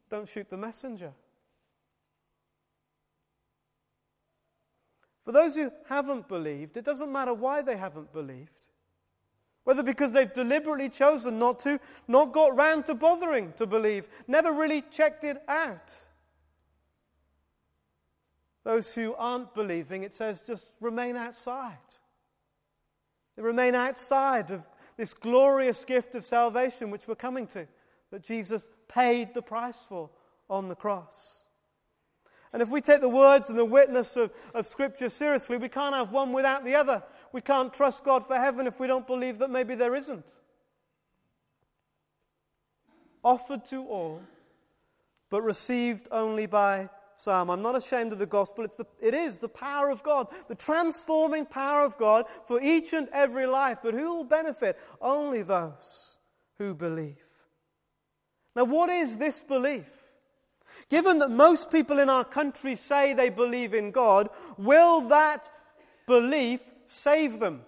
Don't 0.08 0.28
shoot 0.30 0.48
the 0.48 0.56
messenger. 0.56 1.12
For 5.26 5.32
those 5.32 5.56
who 5.56 5.70
haven't 5.90 6.26
believed, 6.26 6.78
it 6.78 6.86
doesn't 6.86 7.12
matter 7.12 7.34
why 7.34 7.60
they 7.60 7.76
haven't 7.76 8.14
believed. 8.14 8.67
Whether 9.68 9.82
because 9.82 10.14
they've 10.14 10.32
deliberately 10.32 10.88
chosen 10.88 11.38
not 11.38 11.60
to, 11.60 11.78
not 12.08 12.32
got 12.32 12.56
round 12.56 12.86
to 12.86 12.94
bothering 12.94 13.52
to 13.58 13.66
believe, 13.66 14.08
never 14.26 14.50
really 14.50 14.82
checked 14.90 15.24
it 15.24 15.42
out. 15.46 15.94
Those 18.64 18.94
who 18.94 19.12
aren't 19.12 19.54
believing, 19.54 20.04
it 20.04 20.14
says, 20.14 20.40
just 20.40 20.72
remain 20.80 21.16
outside. 21.16 21.76
They 23.36 23.42
remain 23.42 23.74
outside 23.74 24.50
of 24.52 24.66
this 24.96 25.12
glorious 25.12 25.84
gift 25.84 26.14
of 26.14 26.24
salvation 26.24 26.90
which 26.90 27.06
we're 27.06 27.14
coming 27.14 27.46
to, 27.48 27.68
that 28.10 28.24
Jesus 28.24 28.68
paid 28.88 29.34
the 29.34 29.42
price 29.42 29.84
for 29.84 30.08
on 30.48 30.70
the 30.70 30.76
cross. 30.76 31.44
And 32.54 32.62
if 32.62 32.70
we 32.70 32.80
take 32.80 33.02
the 33.02 33.08
words 33.10 33.50
and 33.50 33.58
the 33.58 33.66
witness 33.66 34.16
of, 34.16 34.30
of 34.54 34.66
Scripture 34.66 35.10
seriously, 35.10 35.58
we 35.58 35.68
can't 35.68 35.94
have 35.94 36.10
one 36.10 36.32
without 36.32 36.64
the 36.64 36.74
other. 36.74 37.02
We 37.32 37.40
can't 37.40 37.72
trust 37.72 38.04
God 38.04 38.26
for 38.26 38.36
heaven 38.36 38.66
if 38.66 38.80
we 38.80 38.86
don't 38.86 39.06
believe 39.06 39.38
that 39.38 39.50
maybe 39.50 39.74
there 39.74 39.94
isn't. 39.94 40.26
Offered 43.22 43.64
to 43.66 43.84
all, 43.84 44.22
but 45.30 45.42
received 45.42 46.08
only 46.10 46.46
by 46.46 46.88
some. 47.14 47.50
I'm 47.50 47.62
not 47.62 47.76
ashamed 47.76 48.12
of 48.12 48.18
the 48.18 48.26
gospel. 48.26 48.64
It's 48.64 48.76
the, 48.76 48.86
it 49.00 49.12
is 49.12 49.38
the 49.38 49.48
power 49.48 49.90
of 49.90 50.02
God, 50.02 50.28
the 50.46 50.54
transforming 50.54 51.44
power 51.44 51.84
of 51.84 51.98
God 51.98 52.26
for 52.46 52.60
each 52.62 52.92
and 52.92 53.08
every 53.12 53.46
life. 53.46 53.78
But 53.82 53.94
who 53.94 54.14
will 54.14 54.24
benefit? 54.24 54.78
Only 55.00 55.42
those 55.42 56.16
who 56.58 56.74
believe. 56.74 57.16
Now, 58.54 58.64
what 58.64 58.88
is 58.88 59.18
this 59.18 59.42
belief? 59.42 60.04
Given 60.88 61.18
that 61.18 61.30
most 61.30 61.70
people 61.70 61.98
in 61.98 62.08
our 62.08 62.24
country 62.24 62.76
say 62.76 63.12
they 63.12 63.30
believe 63.30 63.74
in 63.74 63.90
God, 63.90 64.30
will 64.56 65.02
that 65.08 65.50
belief 66.06 66.60
save 66.88 67.38
them? 67.38 67.62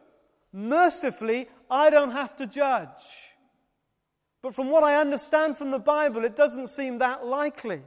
Mercifully, 0.52 1.48
I 1.70 1.90
don't 1.90 2.10
have 2.10 2.36
to 2.38 2.46
judge. 2.46 2.88
But 4.42 4.54
from 4.54 4.70
what 4.70 4.82
I 4.82 4.96
understand 4.96 5.56
from 5.56 5.70
the 5.70 5.78
Bible, 5.78 6.24
it 6.24 6.34
doesn't 6.34 6.68
seem 6.68 6.98
that 6.98 7.26
likely. 7.26 7.82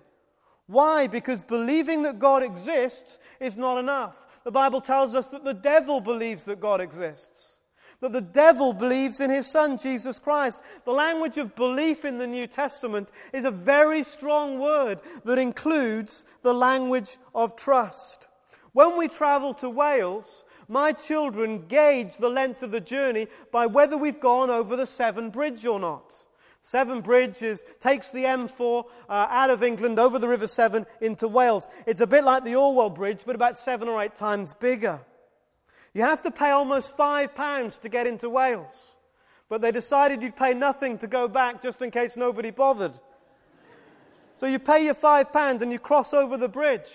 Why? 0.67 1.07
Because 1.07 1.43
believing 1.43 2.03
that 2.03 2.19
God 2.19 2.43
exists 2.43 3.19
is 3.39 3.57
not 3.57 3.77
enough. 3.77 4.27
The 4.43 4.51
Bible 4.51 4.81
tells 4.81 5.15
us 5.15 5.29
that 5.29 5.43
the 5.43 5.53
devil 5.53 5.99
believes 5.99 6.45
that 6.45 6.59
God 6.59 6.79
exists, 6.79 7.59
that 8.01 8.11
the 8.11 8.21
devil 8.21 8.73
believes 8.73 9.19
in 9.19 9.29
his 9.29 9.47
Son, 9.47 9.77
Jesus 9.77 10.19
Christ. 10.19 10.61
The 10.85 10.91
language 10.91 11.37
of 11.37 11.55
belief 11.55 12.05
in 12.05 12.17
the 12.17 12.27
New 12.27 12.47
Testament 12.47 13.11
is 13.31 13.45
a 13.45 13.51
very 13.51 14.03
strong 14.03 14.59
word 14.59 14.99
that 15.25 15.39
includes 15.39 16.25
the 16.43 16.53
language 16.53 17.17
of 17.33 17.55
trust. 17.55 18.27
When 18.73 18.97
we 18.97 19.07
travel 19.07 19.53
to 19.55 19.69
Wales, 19.69 20.43
my 20.67 20.91
children 20.91 21.65
gauge 21.67 22.17
the 22.17 22.29
length 22.29 22.63
of 22.63 22.71
the 22.71 22.81
journey 22.81 23.27
by 23.51 23.65
whether 23.65 23.97
we've 23.97 24.19
gone 24.19 24.49
over 24.49 24.75
the 24.75 24.85
Severn 24.85 25.29
Bridge 25.29 25.65
or 25.65 25.79
not. 25.79 26.13
Severn 26.61 27.01
Bridge 27.01 27.41
is, 27.41 27.65
takes 27.81 28.09
the 28.09 28.23
M4 28.23 28.85
uh, 29.09 29.11
out 29.29 29.49
of 29.49 29.63
England 29.63 29.99
over 29.99 30.17
the 30.17 30.29
River 30.29 30.47
Severn 30.47 30.85
into 31.01 31.27
Wales. 31.27 31.67
It's 31.85 31.99
a 31.99 32.07
bit 32.07 32.23
like 32.23 32.45
the 32.45 32.55
Orwell 32.55 32.89
Bridge, 32.89 33.23
but 33.25 33.35
about 33.35 33.57
seven 33.57 33.89
or 33.89 34.01
eight 34.01 34.15
times 34.15 34.53
bigger. 34.53 35.01
You 35.93 36.03
have 36.03 36.21
to 36.21 36.31
pay 36.31 36.51
almost 36.51 36.95
five 36.95 37.35
pounds 37.35 37.77
to 37.79 37.89
get 37.89 38.07
into 38.07 38.29
Wales. 38.29 38.97
But 39.49 39.61
they 39.61 39.71
decided 39.71 40.23
you'd 40.23 40.35
pay 40.37 40.53
nothing 40.53 40.97
to 40.99 41.07
go 41.07 41.27
back 41.27 41.61
just 41.61 41.81
in 41.81 41.91
case 41.91 42.15
nobody 42.15 42.49
bothered. 42.49 42.93
So 44.33 44.47
you 44.47 44.57
pay 44.57 44.85
your 44.85 44.95
five 44.95 45.31
pounds 45.31 45.61
and 45.61 45.71
you 45.71 45.79
cross 45.79 46.13
over 46.13 46.37
the 46.37 46.49
bridge. 46.49 46.89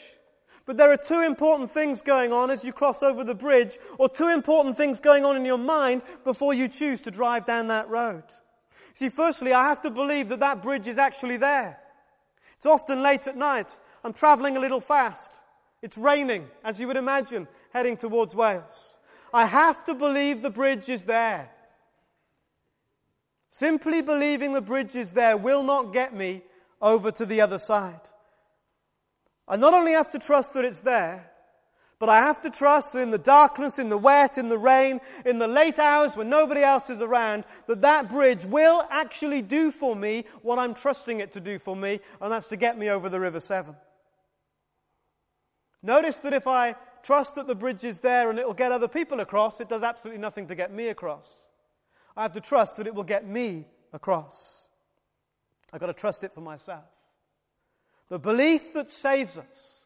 But 0.68 0.76
there 0.76 0.92
are 0.92 0.98
two 0.98 1.22
important 1.22 1.70
things 1.70 2.02
going 2.02 2.30
on 2.30 2.50
as 2.50 2.62
you 2.62 2.74
cross 2.74 3.02
over 3.02 3.24
the 3.24 3.34
bridge, 3.34 3.78
or 3.96 4.06
two 4.06 4.28
important 4.28 4.76
things 4.76 5.00
going 5.00 5.24
on 5.24 5.34
in 5.34 5.46
your 5.46 5.56
mind 5.56 6.02
before 6.24 6.52
you 6.52 6.68
choose 6.68 7.00
to 7.02 7.10
drive 7.10 7.46
down 7.46 7.68
that 7.68 7.88
road. 7.88 8.24
See, 8.92 9.08
firstly, 9.08 9.54
I 9.54 9.66
have 9.66 9.80
to 9.80 9.90
believe 9.90 10.28
that 10.28 10.40
that 10.40 10.62
bridge 10.62 10.86
is 10.86 10.98
actually 10.98 11.38
there. 11.38 11.80
It's 12.54 12.66
often 12.66 13.02
late 13.02 13.26
at 13.26 13.34
night. 13.34 13.80
I'm 14.04 14.12
traveling 14.12 14.58
a 14.58 14.60
little 14.60 14.78
fast. 14.78 15.40
It's 15.80 15.96
raining, 15.96 16.46
as 16.62 16.78
you 16.78 16.86
would 16.86 16.98
imagine, 16.98 17.48
heading 17.72 17.96
towards 17.96 18.34
Wales. 18.34 18.98
I 19.32 19.46
have 19.46 19.86
to 19.86 19.94
believe 19.94 20.42
the 20.42 20.50
bridge 20.50 20.90
is 20.90 21.06
there. 21.06 21.50
Simply 23.48 24.02
believing 24.02 24.52
the 24.52 24.60
bridge 24.60 24.94
is 24.96 25.12
there 25.12 25.38
will 25.38 25.62
not 25.62 25.94
get 25.94 26.14
me 26.14 26.42
over 26.82 27.10
to 27.12 27.24
the 27.24 27.40
other 27.40 27.58
side. 27.58 28.02
I 29.48 29.56
not 29.56 29.74
only 29.74 29.92
have 29.92 30.10
to 30.10 30.18
trust 30.18 30.54
that 30.54 30.64
it's 30.64 30.80
there, 30.80 31.30
but 31.98 32.08
I 32.08 32.18
have 32.18 32.40
to 32.42 32.50
trust 32.50 32.92
that 32.92 33.00
in 33.00 33.10
the 33.10 33.18
darkness, 33.18 33.78
in 33.78 33.88
the 33.88 33.98
wet, 33.98 34.38
in 34.38 34.48
the 34.48 34.58
rain, 34.58 35.00
in 35.24 35.38
the 35.38 35.48
late 35.48 35.78
hours 35.78 36.16
when 36.16 36.28
nobody 36.28 36.62
else 36.62 36.90
is 36.90 37.00
around, 37.00 37.44
that 37.66 37.80
that 37.80 38.08
bridge 38.08 38.44
will 38.44 38.86
actually 38.90 39.42
do 39.42 39.72
for 39.72 39.96
me 39.96 40.24
what 40.42 40.58
I'm 40.58 40.74
trusting 40.74 41.18
it 41.18 41.32
to 41.32 41.40
do 41.40 41.58
for 41.58 41.74
me, 41.74 41.98
and 42.20 42.30
that's 42.30 42.48
to 42.50 42.56
get 42.56 42.78
me 42.78 42.88
over 42.88 43.08
the 43.08 43.18
River 43.18 43.40
Severn. 43.40 43.76
Notice 45.82 46.20
that 46.20 46.32
if 46.32 46.46
I 46.46 46.76
trust 47.02 47.34
that 47.36 47.46
the 47.46 47.54
bridge 47.54 47.82
is 47.84 48.00
there 48.00 48.30
and 48.30 48.38
it 48.38 48.46
will 48.46 48.54
get 48.54 48.70
other 48.70 48.88
people 48.88 49.20
across, 49.20 49.60
it 49.60 49.68
does 49.68 49.82
absolutely 49.82 50.20
nothing 50.20 50.46
to 50.48 50.54
get 50.54 50.72
me 50.72 50.88
across. 50.88 51.48
I 52.16 52.22
have 52.22 52.32
to 52.32 52.40
trust 52.40 52.76
that 52.76 52.86
it 52.86 52.94
will 52.94 53.04
get 53.04 53.26
me 53.26 53.66
across. 53.92 54.68
I've 55.72 55.80
got 55.80 55.86
to 55.86 55.92
trust 55.92 56.22
it 56.22 56.32
for 56.32 56.40
myself. 56.40 56.84
The 58.08 58.18
belief 58.18 58.72
that 58.74 58.90
saves 58.90 59.38
us 59.38 59.78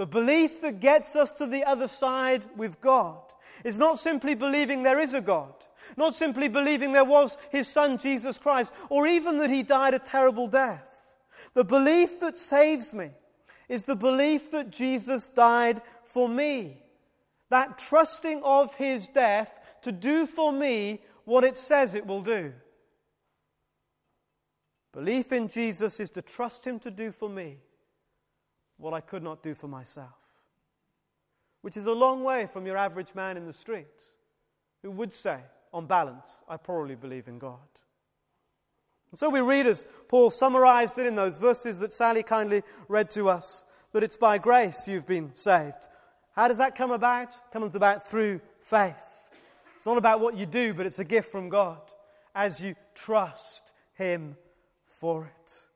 the 0.00 0.06
belief 0.06 0.62
that 0.62 0.80
gets 0.80 1.14
us 1.14 1.30
to 1.34 1.46
the 1.46 1.62
other 1.62 1.86
side 1.86 2.46
with 2.56 2.80
God 2.80 3.20
is 3.64 3.78
not 3.78 3.98
simply 3.98 4.34
believing 4.34 4.82
there 4.82 4.98
is 4.98 5.12
a 5.12 5.20
God, 5.20 5.52
not 5.94 6.14
simply 6.14 6.48
believing 6.48 6.94
there 6.94 7.04
was 7.04 7.36
his 7.50 7.68
son 7.68 7.98
Jesus 7.98 8.38
Christ, 8.38 8.72
or 8.88 9.06
even 9.06 9.36
that 9.36 9.50
he 9.50 9.62
died 9.62 9.92
a 9.92 9.98
terrible 9.98 10.48
death. 10.48 11.14
The 11.52 11.64
belief 11.64 12.18
that 12.20 12.38
saves 12.38 12.94
me 12.94 13.10
is 13.68 13.84
the 13.84 13.94
belief 13.94 14.50
that 14.52 14.70
Jesus 14.70 15.28
died 15.28 15.82
for 16.06 16.30
me. 16.30 16.82
That 17.50 17.76
trusting 17.76 18.42
of 18.42 18.74
his 18.76 19.06
death 19.06 19.58
to 19.82 19.92
do 19.92 20.26
for 20.26 20.50
me 20.50 21.02
what 21.26 21.44
it 21.44 21.58
says 21.58 21.94
it 21.94 22.06
will 22.06 22.22
do. 22.22 22.54
Belief 24.92 25.32
in 25.32 25.48
Jesus 25.48 26.00
is 26.00 26.10
to 26.10 26.22
trust 26.22 26.66
him 26.66 26.78
to 26.80 26.90
do 26.90 27.12
for 27.12 27.28
me 27.28 27.58
what 28.76 28.94
I 28.94 29.00
could 29.00 29.22
not 29.22 29.42
do 29.42 29.54
for 29.54 29.68
myself. 29.68 30.08
Which 31.62 31.76
is 31.76 31.86
a 31.86 31.92
long 31.92 32.24
way 32.24 32.46
from 32.46 32.66
your 32.66 32.76
average 32.76 33.14
man 33.14 33.36
in 33.36 33.46
the 33.46 33.52
street 33.52 33.86
who 34.82 34.90
would 34.90 35.12
say, 35.12 35.38
on 35.72 35.86
balance, 35.86 36.42
I 36.48 36.56
probably 36.56 36.96
believe 36.96 37.28
in 37.28 37.38
God. 37.38 37.58
And 39.10 39.18
so 39.18 39.28
we 39.28 39.40
read 39.40 39.66
as 39.66 39.86
Paul 40.08 40.30
summarized 40.30 40.98
it 40.98 41.06
in 41.06 41.16
those 41.16 41.38
verses 41.38 41.78
that 41.80 41.92
Sally 41.92 42.22
kindly 42.22 42.62
read 42.88 43.10
to 43.10 43.28
us 43.28 43.64
that 43.92 44.02
it's 44.02 44.16
by 44.16 44.38
grace 44.38 44.88
you've 44.88 45.06
been 45.06 45.34
saved. 45.34 45.88
How 46.34 46.48
does 46.48 46.58
that 46.58 46.76
come 46.76 46.90
about? 46.90 47.28
It 47.28 47.52
comes 47.52 47.74
about 47.74 48.08
through 48.08 48.40
faith. 48.60 49.30
It's 49.76 49.86
not 49.86 49.98
about 49.98 50.20
what 50.20 50.36
you 50.36 50.46
do, 50.46 50.74
but 50.74 50.86
it's 50.86 50.98
a 50.98 51.04
gift 51.04 51.30
from 51.30 51.48
God 51.48 51.80
as 52.34 52.60
you 52.60 52.74
trust 52.94 53.72
Him 53.94 54.36
for 55.00 55.24
it. 55.24 55.66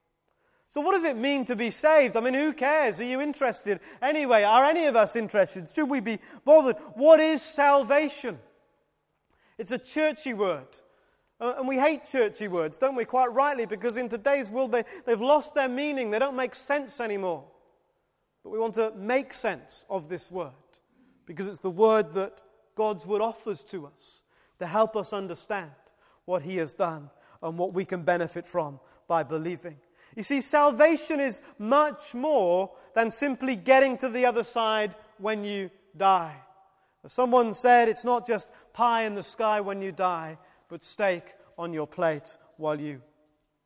So, 0.68 0.80
what 0.80 0.92
does 0.92 1.04
it 1.04 1.16
mean 1.16 1.44
to 1.46 1.56
be 1.56 1.70
saved? 1.70 2.16
I 2.16 2.20
mean, 2.20 2.34
who 2.34 2.52
cares? 2.52 3.00
Are 3.00 3.04
you 3.04 3.20
interested? 3.20 3.80
Anyway, 4.02 4.42
are 4.42 4.64
any 4.64 4.86
of 4.86 4.96
us 4.96 5.16
interested? 5.16 5.68
Should 5.74 5.88
we 5.88 6.00
be 6.00 6.18
bothered? 6.44 6.76
What 6.94 7.20
is 7.20 7.40
salvation? 7.40 8.38
It's 9.56 9.70
a 9.70 9.78
churchy 9.78 10.34
word. 10.34 10.66
Uh, 11.40 11.54
and 11.58 11.66
we 11.66 11.78
hate 11.78 12.04
churchy 12.04 12.48
words, 12.48 12.76
don't 12.76 12.96
we? 12.96 13.04
Quite 13.04 13.32
rightly, 13.32 13.66
because 13.66 13.96
in 13.96 14.08
today's 14.08 14.50
world 14.50 14.72
they, 14.72 14.84
they've 15.06 15.20
lost 15.20 15.54
their 15.54 15.68
meaning. 15.68 16.10
They 16.10 16.18
don't 16.18 16.36
make 16.36 16.54
sense 16.54 17.00
anymore. 17.00 17.44
But 18.42 18.50
we 18.50 18.58
want 18.58 18.74
to 18.74 18.92
make 18.96 19.32
sense 19.32 19.86
of 19.88 20.08
this 20.08 20.30
word 20.30 20.52
because 21.24 21.46
it's 21.46 21.60
the 21.60 21.70
word 21.70 22.12
that 22.12 22.38
God's 22.74 23.06
word 23.06 23.22
offers 23.22 23.62
to 23.64 23.86
us 23.86 24.24
to 24.58 24.66
help 24.66 24.96
us 24.96 25.12
understand 25.12 25.70
what 26.24 26.42
He 26.42 26.56
has 26.56 26.74
done 26.74 27.10
and 27.42 27.56
what 27.58 27.72
we 27.72 27.84
can 27.84 28.02
benefit 28.02 28.46
from 28.46 28.80
by 29.06 29.23
believing. 29.23 29.76
You 30.16 30.23
see, 30.23 30.40
salvation 30.40 31.20
is 31.20 31.42
much 31.58 32.14
more 32.14 32.70
than 32.94 33.11
simply 33.11 33.56
getting 33.56 33.96
to 33.99 34.08
the 34.08 34.26
other 34.26 34.44
side 34.44 34.94
when 35.18 35.44
you 35.44 35.70
die. 35.96 36.37
As 37.04 37.12
someone 37.12 37.52
said, 37.54 37.88
it's 37.88 38.04
not 38.04 38.26
just 38.26 38.52
pie 38.73 39.02
in 39.02 39.14
the 39.14 39.23
sky 39.23 39.61
when 39.61 39.82
you 39.82 39.92
die, 39.92 40.38
but 40.68 40.84
steak 40.84 41.25
on 41.58 41.73
your 41.73 41.87
plate 41.87 42.37
while 42.56 42.80
you 42.80 43.02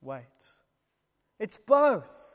wait. 0.01 0.25
It's 1.39 1.59
both. 1.59 2.35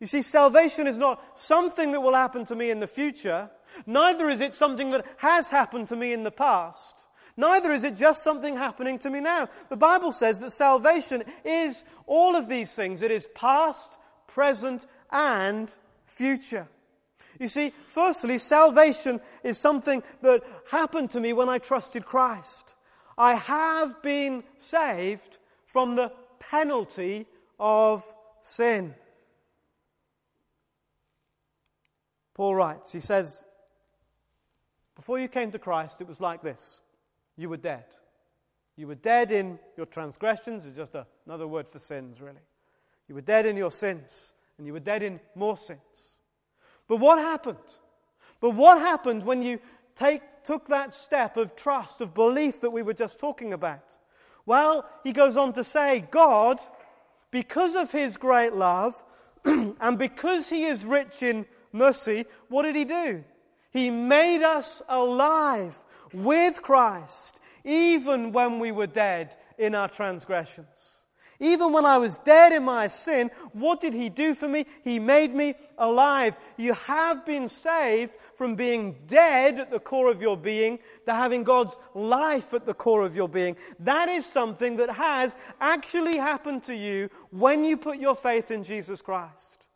You 0.00 0.06
see, 0.06 0.22
salvation 0.22 0.86
is 0.86 0.98
not 0.98 1.38
something 1.38 1.92
that 1.92 2.00
will 2.00 2.14
happen 2.14 2.44
to 2.46 2.54
me 2.54 2.70
in 2.70 2.80
the 2.80 2.86
future, 2.86 3.50
neither 3.86 4.28
is 4.28 4.40
it 4.40 4.54
something 4.54 4.90
that 4.90 5.06
has 5.18 5.50
happened 5.50 5.88
to 5.88 5.96
me 5.96 6.12
in 6.12 6.22
the 6.22 6.30
past. 6.30 7.05
Neither 7.36 7.70
is 7.70 7.84
it 7.84 7.96
just 7.96 8.22
something 8.22 8.56
happening 8.56 8.98
to 9.00 9.10
me 9.10 9.20
now. 9.20 9.48
The 9.68 9.76
Bible 9.76 10.10
says 10.12 10.38
that 10.38 10.50
salvation 10.50 11.22
is 11.44 11.84
all 12.06 12.34
of 12.34 12.48
these 12.48 12.74
things 12.74 13.02
it 13.02 13.10
is 13.10 13.28
past, 13.34 13.98
present, 14.26 14.86
and 15.10 15.72
future. 16.06 16.68
You 17.38 17.48
see, 17.48 17.72
firstly, 17.86 18.38
salvation 18.38 19.20
is 19.44 19.58
something 19.58 20.02
that 20.22 20.42
happened 20.70 21.10
to 21.10 21.20
me 21.20 21.34
when 21.34 21.50
I 21.50 21.58
trusted 21.58 22.06
Christ. 22.06 22.74
I 23.18 23.34
have 23.34 24.02
been 24.02 24.42
saved 24.58 25.36
from 25.66 25.96
the 25.96 26.12
penalty 26.38 27.26
of 27.60 28.04
sin. 28.40 28.94
Paul 32.34 32.54
writes, 32.54 32.92
he 32.92 33.00
says, 33.00 33.46
Before 34.94 35.18
you 35.18 35.28
came 35.28 35.50
to 35.52 35.58
Christ, 35.58 36.00
it 36.00 36.06
was 36.06 36.20
like 36.20 36.42
this 36.42 36.80
you 37.36 37.48
were 37.48 37.56
dead. 37.56 37.84
You 38.76 38.86
were 38.88 38.94
dead 38.94 39.30
in 39.30 39.58
your 39.76 39.86
transgressions, 39.86 40.66
it's 40.66 40.76
just 40.76 40.94
a, 40.94 41.06
another 41.24 41.46
word 41.46 41.68
for 41.68 41.78
sins, 41.78 42.20
really. 42.20 42.36
You 43.08 43.14
were 43.14 43.22
dead 43.22 43.46
in 43.46 43.56
your 43.56 43.70
sins, 43.70 44.34
and 44.58 44.66
you 44.66 44.72
were 44.72 44.80
dead 44.80 45.02
in 45.02 45.20
more 45.34 45.56
sins. 45.56 45.80
But 46.88 46.98
what 46.98 47.18
happened? 47.18 47.56
But 48.40 48.50
what 48.50 48.78
happened 48.78 49.24
when 49.24 49.42
you 49.42 49.60
take, 49.94 50.22
took 50.44 50.68
that 50.68 50.94
step 50.94 51.36
of 51.36 51.56
trust, 51.56 52.00
of 52.00 52.14
belief 52.14 52.60
that 52.60 52.70
we 52.70 52.82
were 52.82 52.94
just 52.94 53.18
talking 53.18 53.52
about? 53.52 53.96
Well, 54.44 54.84
he 55.02 55.12
goes 55.12 55.36
on 55.36 55.52
to 55.54 55.64
say, 55.64 56.06
God, 56.10 56.60
because 57.30 57.74
of 57.74 57.90
his 57.90 58.16
great 58.16 58.54
love, 58.54 59.02
and 59.44 59.98
because 59.98 60.48
he 60.48 60.64
is 60.64 60.84
rich 60.84 61.22
in 61.22 61.46
mercy, 61.72 62.24
what 62.48 62.62
did 62.62 62.76
he 62.76 62.84
do? 62.84 63.24
He 63.70 63.90
made 63.90 64.42
us 64.42 64.82
alive 64.88 65.76
with 66.12 66.62
Christ, 66.62 67.40
even 67.64 68.32
when 68.32 68.58
we 68.58 68.72
were 68.72 68.86
dead 68.86 69.36
in 69.58 69.74
our 69.74 69.88
transgressions. 69.88 71.04
Even 71.38 71.72
when 71.72 71.84
I 71.84 71.98
was 71.98 72.18
dead 72.18 72.52
in 72.52 72.64
my 72.64 72.86
sin, 72.86 73.30
what 73.52 73.80
did 73.80 73.92
He 73.92 74.08
do 74.08 74.34
for 74.34 74.48
me? 74.48 74.66
He 74.82 74.98
made 74.98 75.34
me 75.34 75.54
alive. 75.76 76.36
You 76.56 76.72
have 76.72 77.26
been 77.26 77.48
saved 77.48 78.12
from 78.36 78.54
being 78.54 78.96
dead 79.06 79.58
at 79.58 79.70
the 79.70 79.78
core 79.78 80.10
of 80.10 80.22
your 80.22 80.36
being 80.36 80.78
to 81.06 81.14
having 81.14 81.44
God's 81.44 81.78
life 81.94 82.54
at 82.54 82.66
the 82.66 82.74
core 82.74 83.02
of 83.02 83.14
your 83.14 83.28
being. 83.28 83.56
That 83.80 84.08
is 84.08 84.24
something 84.24 84.76
that 84.76 84.90
has 84.90 85.36
actually 85.60 86.16
happened 86.16 86.62
to 86.64 86.74
you 86.74 87.10
when 87.30 87.64
you 87.64 87.76
put 87.76 87.98
your 87.98 88.16
faith 88.16 88.50
in 88.50 88.64
Jesus 88.64 89.02
Christ. 89.02 89.68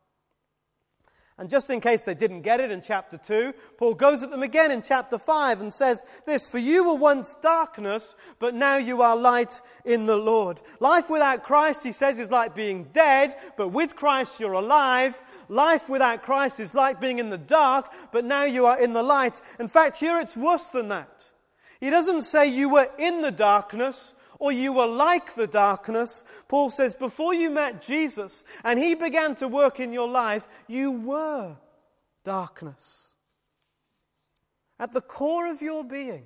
And 1.41 1.49
just 1.49 1.71
in 1.71 1.81
case 1.81 2.05
they 2.05 2.13
didn't 2.13 2.43
get 2.43 2.61
it 2.61 2.71
in 2.71 2.83
chapter 2.83 3.17
2, 3.17 3.55
Paul 3.79 3.95
goes 3.95 4.23
at 4.23 4.31
them 4.31 4.43
again 4.43 4.71
in 4.71 4.83
chapter 4.83 5.17
5 5.17 5.63
and 5.63 5.73
says 5.73 6.05
this 6.27 6.47
For 6.47 6.59
you 6.59 6.87
were 6.87 6.97
once 6.97 7.35
darkness, 7.35 8.15
but 8.39 8.55
now 8.55 8.77
you 8.77 9.01
are 9.01 9.17
light 9.17 9.63
in 9.87 10.05
the 10.05 10.19
Lord. 10.19 10.61
Life 10.81 11.09
without 11.09 11.43
Christ, 11.43 11.83
he 11.83 11.93
says, 11.93 12.21
is 12.21 12.31
like 12.31 12.55
being 12.55 12.91
dead, 12.93 13.35
but 13.57 13.69
with 13.69 13.97
Christ 13.97 14.39
you're 14.39 14.53
alive. 14.53 15.19
Life 15.49 15.89
without 15.89 16.23
Christ 16.23 16.61
is 16.61 16.75
like 16.75 17.01
being 17.01 17.19
in 17.19 17.31
the 17.31 17.39
dark, 17.39 17.91
but 18.13 18.27
now 18.27 18.45
you 18.45 18.67
are 18.67 18.79
in 18.79 18.93
the 18.93 19.03
light. 19.03 19.41
In 19.59 19.67
fact, 19.67 19.97
here 19.97 20.21
it's 20.21 20.37
worse 20.37 20.67
than 20.67 20.89
that. 20.89 21.31
He 21.81 21.89
doesn't 21.89 22.23
say 22.23 22.49
you 22.49 22.69
were 22.69 22.91
in 22.99 23.23
the 23.23 23.31
darkness, 23.31 24.15
or 24.41 24.51
you 24.51 24.73
were 24.73 24.87
like 24.87 25.35
the 25.35 25.47
darkness. 25.47 26.25
Paul 26.49 26.71
says, 26.71 26.97
before 26.97 27.33
you 27.33 27.51
met 27.51 27.81
Jesus 27.81 28.45
and 28.65 28.79
he 28.79 28.97
began 28.97 29.37
to 29.37 29.47
work 29.47 29.79
in 29.79 29.93
your 29.93 30.09
life, 30.09 30.49
you 30.67 30.91
were 30.91 31.57
darkness. 32.25 33.15
At 34.81 34.93
the 34.93 35.03
core 35.03 35.49
of 35.49 35.61
your 35.61 35.85
being, 35.85 36.25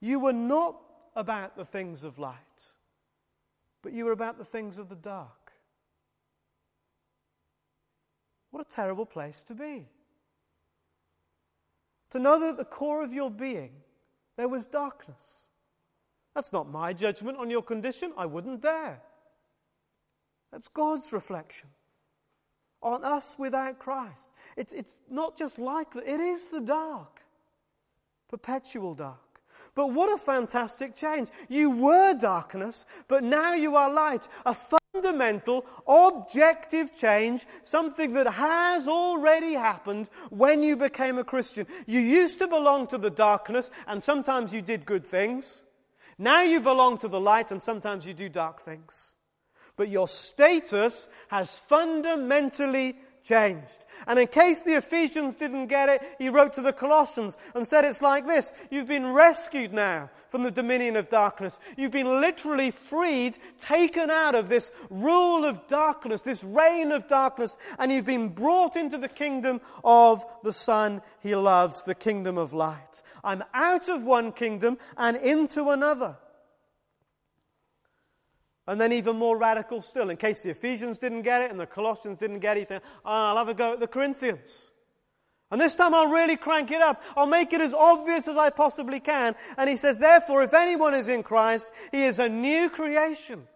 you 0.00 0.18
were 0.18 0.32
not 0.32 0.76
about 1.14 1.56
the 1.56 1.64
things 1.64 2.02
of 2.02 2.18
light, 2.18 2.74
but 3.80 3.92
you 3.92 4.04
were 4.04 4.12
about 4.12 4.36
the 4.36 4.44
things 4.44 4.76
of 4.76 4.88
the 4.88 4.96
dark. 4.96 5.52
What 8.50 8.66
a 8.66 8.68
terrible 8.68 9.06
place 9.06 9.44
to 9.44 9.54
be. 9.54 9.86
To 12.10 12.18
know 12.18 12.40
that 12.40 12.50
at 12.50 12.56
the 12.56 12.64
core 12.64 13.04
of 13.04 13.12
your 13.12 13.30
being, 13.30 13.70
there 14.36 14.48
was 14.48 14.66
darkness. 14.66 15.48
That's 16.36 16.52
not 16.52 16.70
my 16.70 16.92
judgment 16.92 17.38
on 17.38 17.48
your 17.48 17.62
condition. 17.62 18.12
I 18.14 18.26
wouldn't 18.26 18.60
dare. 18.60 19.00
That's 20.52 20.68
God's 20.68 21.10
reflection 21.14 21.70
on 22.82 23.04
us 23.04 23.36
without 23.38 23.78
Christ. 23.78 24.28
It's, 24.54 24.74
it's 24.74 24.98
not 25.10 25.38
just 25.38 25.58
like 25.58 25.94
that, 25.94 26.06
it 26.06 26.20
is 26.20 26.48
the 26.48 26.60
dark, 26.60 27.22
perpetual 28.28 28.92
dark. 28.92 29.40
But 29.74 29.94
what 29.94 30.12
a 30.12 30.18
fantastic 30.18 30.94
change. 30.94 31.30
You 31.48 31.70
were 31.70 32.12
darkness, 32.12 32.84
but 33.08 33.24
now 33.24 33.54
you 33.54 33.74
are 33.74 33.90
light. 33.90 34.28
A 34.44 34.54
fundamental, 34.92 35.64
objective 35.88 36.94
change, 36.94 37.46
something 37.62 38.12
that 38.12 38.26
has 38.26 38.86
already 38.86 39.54
happened 39.54 40.10
when 40.28 40.62
you 40.62 40.76
became 40.76 41.16
a 41.16 41.24
Christian. 41.24 41.66
You 41.86 42.00
used 42.00 42.38
to 42.40 42.46
belong 42.46 42.88
to 42.88 42.98
the 42.98 43.08
darkness, 43.08 43.70
and 43.86 44.02
sometimes 44.02 44.52
you 44.52 44.60
did 44.60 44.84
good 44.84 45.06
things. 45.06 45.64
Now 46.18 46.42
you 46.42 46.60
belong 46.60 46.98
to 46.98 47.08
the 47.08 47.20
light, 47.20 47.50
and 47.50 47.60
sometimes 47.60 48.06
you 48.06 48.14
do 48.14 48.28
dark 48.28 48.60
things. 48.60 49.16
But 49.76 49.88
your 49.88 50.08
status 50.08 51.08
has 51.28 51.58
fundamentally 51.58 52.96
changed. 53.26 53.84
And 54.06 54.18
in 54.18 54.28
case 54.28 54.62
the 54.62 54.76
Ephesians 54.76 55.34
didn't 55.34 55.66
get 55.66 55.88
it, 55.88 56.02
he 56.18 56.28
wrote 56.28 56.52
to 56.54 56.62
the 56.62 56.72
Colossians 56.72 57.36
and 57.54 57.66
said 57.66 57.84
it's 57.84 58.00
like 58.00 58.26
this 58.26 58.52
You've 58.70 58.86
been 58.86 59.12
rescued 59.12 59.72
now 59.72 60.10
from 60.28 60.44
the 60.44 60.50
dominion 60.50 60.96
of 60.96 61.08
darkness. 61.08 61.58
You've 61.76 61.92
been 61.92 62.20
literally 62.20 62.70
freed, 62.70 63.38
taken 63.60 64.10
out 64.10 64.34
of 64.34 64.48
this 64.48 64.70
rule 64.90 65.44
of 65.44 65.66
darkness, 65.66 66.22
this 66.22 66.44
reign 66.44 66.92
of 66.92 67.08
darkness, 67.08 67.58
and 67.78 67.90
you've 67.90 68.06
been 68.06 68.28
brought 68.28 68.76
into 68.76 68.98
the 68.98 69.08
kingdom 69.08 69.60
of 69.82 70.24
the 70.44 70.52
Son 70.52 71.02
he 71.20 71.34
loves, 71.34 71.82
the 71.82 71.94
kingdom 71.94 72.38
of 72.38 72.52
light. 72.52 73.02
I'm 73.24 73.42
out 73.52 73.88
of 73.88 74.04
one 74.04 74.32
kingdom 74.32 74.78
and 74.96 75.16
into 75.16 75.70
another. 75.70 76.16
And 78.68 78.80
then, 78.80 78.92
even 78.92 79.16
more 79.16 79.38
radical 79.38 79.80
still, 79.80 80.10
in 80.10 80.16
case 80.16 80.42
the 80.42 80.50
Ephesians 80.50 80.98
didn't 80.98 81.22
get 81.22 81.40
it 81.42 81.52
and 81.52 81.60
the 81.60 81.66
Colossians 81.66 82.18
didn't 82.18 82.40
get 82.40 82.56
it, 82.56 82.68
oh, 82.70 82.80
ah, 83.04 83.30
I'll 83.30 83.36
have 83.38 83.48
a 83.48 83.54
go 83.54 83.74
at 83.74 83.80
the 83.80 83.86
Corinthians. 83.86 84.72
And 85.50 85.60
this 85.60 85.76
time 85.76 85.94
I'll 85.94 86.08
really 86.08 86.36
crank 86.36 86.72
it 86.72 86.82
up. 86.82 87.00
I'll 87.16 87.28
make 87.28 87.52
it 87.52 87.60
as 87.60 87.72
obvious 87.72 88.26
as 88.26 88.36
I 88.36 88.50
possibly 88.50 88.98
can. 88.98 89.36
And 89.56 89.70
he 89.70 89.76
says, 89.76 89.98
Therefore, 89.98 90.42
if 90.42 90.52
anyone 90.52 90.94
is 90.94 91.08
in 91.08 91.22
Christ, 91.22 91.70
he 91.92 92.02
is 92.02 92.18
a 92.18 92.28
new 92.28 92.68
creation. 92.68 93.46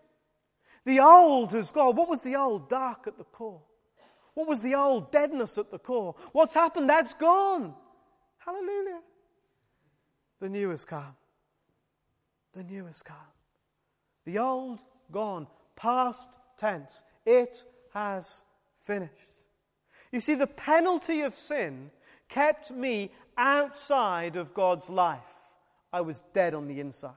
The 0.84 1.00
old 1.00 1.52
has 1.52 1.72
gone. 1.72 1.96
What 1.96 2.08
was 2.08 2.20
the 2.20 2.36
old? 2.36 2.68
Dark 2.68 3.06
at 3.06 3.18
the 3.18 3.24
core. 3.24 3.62
What 4.34 4.46
was 4.46 4.60
the 4.60 4.76
old? 4.76 5.10
Deadness 5.10 5.58
at 5.58 5.72
the 5.72 5.78
core. 5.78 6.14
What's 6.32 6.54
happened? 6.54 6.88
That's 6.88 7.14
gone. 7.14 7.74
Hallelujah. 8.38 9.00
The 10.38 10.48
new 10.48 10.70
has 10.70 10.84
come. 10.84 11.16
The 12.54 12.62
new 12.62 12.86
has 12.86 13.02
come. 13.02 13.16
The 14.24 14.38
old 14.38 14.80
gone. 15.12 15.46
Past 15.76 16.28
tense. 16.58 17.02
It 17.24 17.64
has 17.94 18.44
finished. 18.82 19.32
You 20.12 20.20
see, 20.20 20.34
the 20.34 20.46
penalty 20.46 21.22
of 21.22 21.34
sin 21.34 21.90
kept 22.28 22.70
me 22.70 23.10
outside 23.36 24.36
of 24.36 24.54
God's 24.54 24.90
life. 24.90 25.20
I 25.92 26.00
was 26.00 26.22
dead 26.32 26.54
on 26.54 26.68
the 26.68 26.80
inside. 26.80 27.12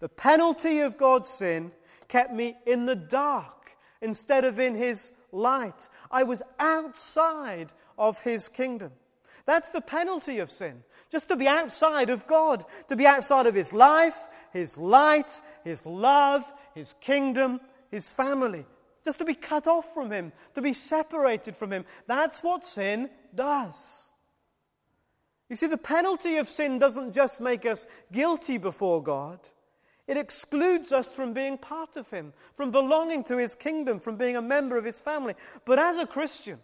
The 0.00 0.08
penalty 0.08 0.80
of 0.80 0.96
God's 0.96 1.28
sin 1.28 1.72
kept 2.08 2.32
me 2.32 2.56
in 2.66 2.86
the 2.86 2.96
dark 2.96 3.70
instead 4.00 4.44
of 4.44 4.58
in 4.58 4.74
His 4.74 5.12
light. 5.32 5.88
I 6.10 6.22
was 6.22 6.42
outside 6.58 7.72
of 7.98 8.22
His 8.22 8.48
kingdom. 8.48 8.92
That's 9.46 9.70
the 9.70 9.80
penalty 9.80 10.38
of 10.38 10.50
sin. 10.50 10.82
Just 11.10 11.28
to 11.28 11.36
be 11.36 11.48
outside 11.48 12.10
of 12.10 12.26
God, 12.26 12.64
to 12.88 12.96
be 12.96 13.06
outside 13.06 13.46
of 13.46 13.54
His 13.54 13.72
life, 13.72 14.16
His 14.52 14.78
light, 14.78 15.40
His 15.64 15.86
love, 15.86 16.44
His 16.74 16.94
kingdom, 17.00 17.60
His 17.90 18.12
family 18.12 18.66
just 19.04 19.18
to 19.18 19.24
be 19.24 19.34
cut 19.34 19.66
off 19.66 19.94
from 19.94 20.10
Him, 20.10 20.32
to 20.54 20.62
be 20.62 20.72
separated 20.72 21.56
from 21.56 21.72
Him. 21.72 21.84
That's 22.06 22.42
what 22.42 22.64
sin 22.64 23.10
does. 23.34 24.12
You 25.48 25.56
see, 25.56 25.66
the 25.66 25.78
penalty 25.78 26.36
of 26.36 26.48
sin 26.48 26.78
doesn't 26.78 27.12
just 27.12 27.40
make 27.40 27.66
us 27.66 27.86
guilty 28.12 28.58
before 28.58 29.02
God, 29.02 29.40
it 30.06 30.16
excludes 30.16 30.90
us 30.90 31.14
from 31.14 31.32
being 31.32 31.56
part 31.56 31.96
of 31.96 32.10
Him, 32.10 32.32
from 32.54 32.72
belonging 32.72 33.22
to 33.24 33.36
His 33.36 33.54
kingdom, 33.54 34.00
from 34.00 34.16
being 34.16 34.36
a 34.36 34.42
member 34.42 34.76
of 34.76 34.84
His 34.84 35.00
family. 35.00 35.34
But 35.64 35.78
as 35.78 35.98
a 35.98 36.06
Christian, 36.06 36.58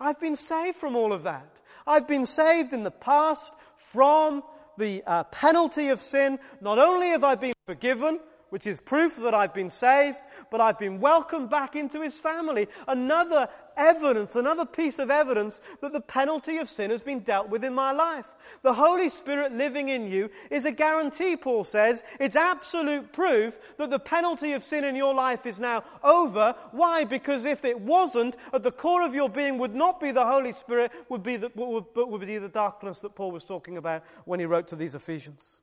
I've 0.00 0.18
been 0.18 0.34
saved 0.34 0.76
from 0.76 0.96
all 0.96 1.12
of 1.12 1.22
that. 1.22 1.60
I've 1.86 2.08
been 2.08 2.26
saved 2.26 2.72
in 2.72 2.82
the 2.82 2.90
past 2.90 3.54
from 3.76 4.42
the 4.78 5.02
uh, 5.06 5.24
penalty 5.24 5.88
of 5.88 6.00
sin. 6.00 6.40
Not 6.60 6.80
only 6.80 7.08
have 7.08 7.22
I 7.22 7.36
been 7.36 7.54
forgiven, 7.66 8.18
which 8.52 8.66
is 8.66 8.80
proof 8.80 9.16
that 9.16 9.32
I've 9.32 9.54
been 9.54 9.70
saved, 9.70 10.18
but 10.50 10.60
I've 10.60 10.78
been 10.78 11.00
welcomed 11.00 11.48
back 11.48 11.74
into 11.74 12.02
his 12.02 12.20
family. 12.20 12.68
Another 12.86 13.48
evidence, 13.78 14.36
another 14.36 14.66
piece 14.66 14.98
of 14.98 15.10
evidence 15.10 15.62
that 15.80 15.94
the 15.94 16.02
penalty 16.02 16.58
of 16.58 16.68
sin 16.68 16.90
has 16.90 17.02
been 17.02 17.20
dealt 17.20 17.48
with 17.48 17.64
in 17.64 17.72
my 17.72 17.92
life. 17.92 18.26
The 18.60 18.74
Holy 18.74 19.08
Spirit 19.08 19.52
living 19.52 19.88
in 19.88 20.06
you 20.06 20.28
is 20.50 20.66
a 20.66 20.70
guarantee, 20.70 21.34
Paul 21.34 21.64
says. 21.64 22.04
It's 22.20 22.36
absolute 22.36 23.10
proof 23.14 23.56
that 23.78 23.88
the 23.88 23.98
penalty 23.98 24.52
of 24.52 24.62
sin 24.62 24.84
in 24.84 24.96
your 24.96 25.14
life 25.14 25.46
is 25.46 25.58
now 25.58 25.82
over. 26.04 26.54
Why? 26.72 27.04
Because 27.04 27.46
if 27.46 27.64
it 27.64 27.80
wasn't, 27.80 28.36
at 28.52 28.62
the 28.62 28.70
core 28.70 29.02
of 29.02 29.14
your 29.14 29.30
being 29.30 29.56
would 29.56 29.74
not 29.74 29.98
be 29.98 30.10
the 30.10 30.26
Holy 30.26 30.52
Spirit, 30.52 30.92
would 31.08 31.22
be 31.22 31.38
the, 31.38 31.50
would, 31.54 31.86
would 31.96 32.26
be 32.26 32.36
the 32.36 32.50
darkness 32.50 33.00
that 33.00 33.14
Paul 33.14 33.30
was 33.30 33.46
talking 33.46 33.78
about 33.78 34.04
when 34.26 34.40
he 34.40 34.44
wrote 34.44 34.68
to 34.68 34.76
these 34.76 34.94
Ephesians. 34.94 35.62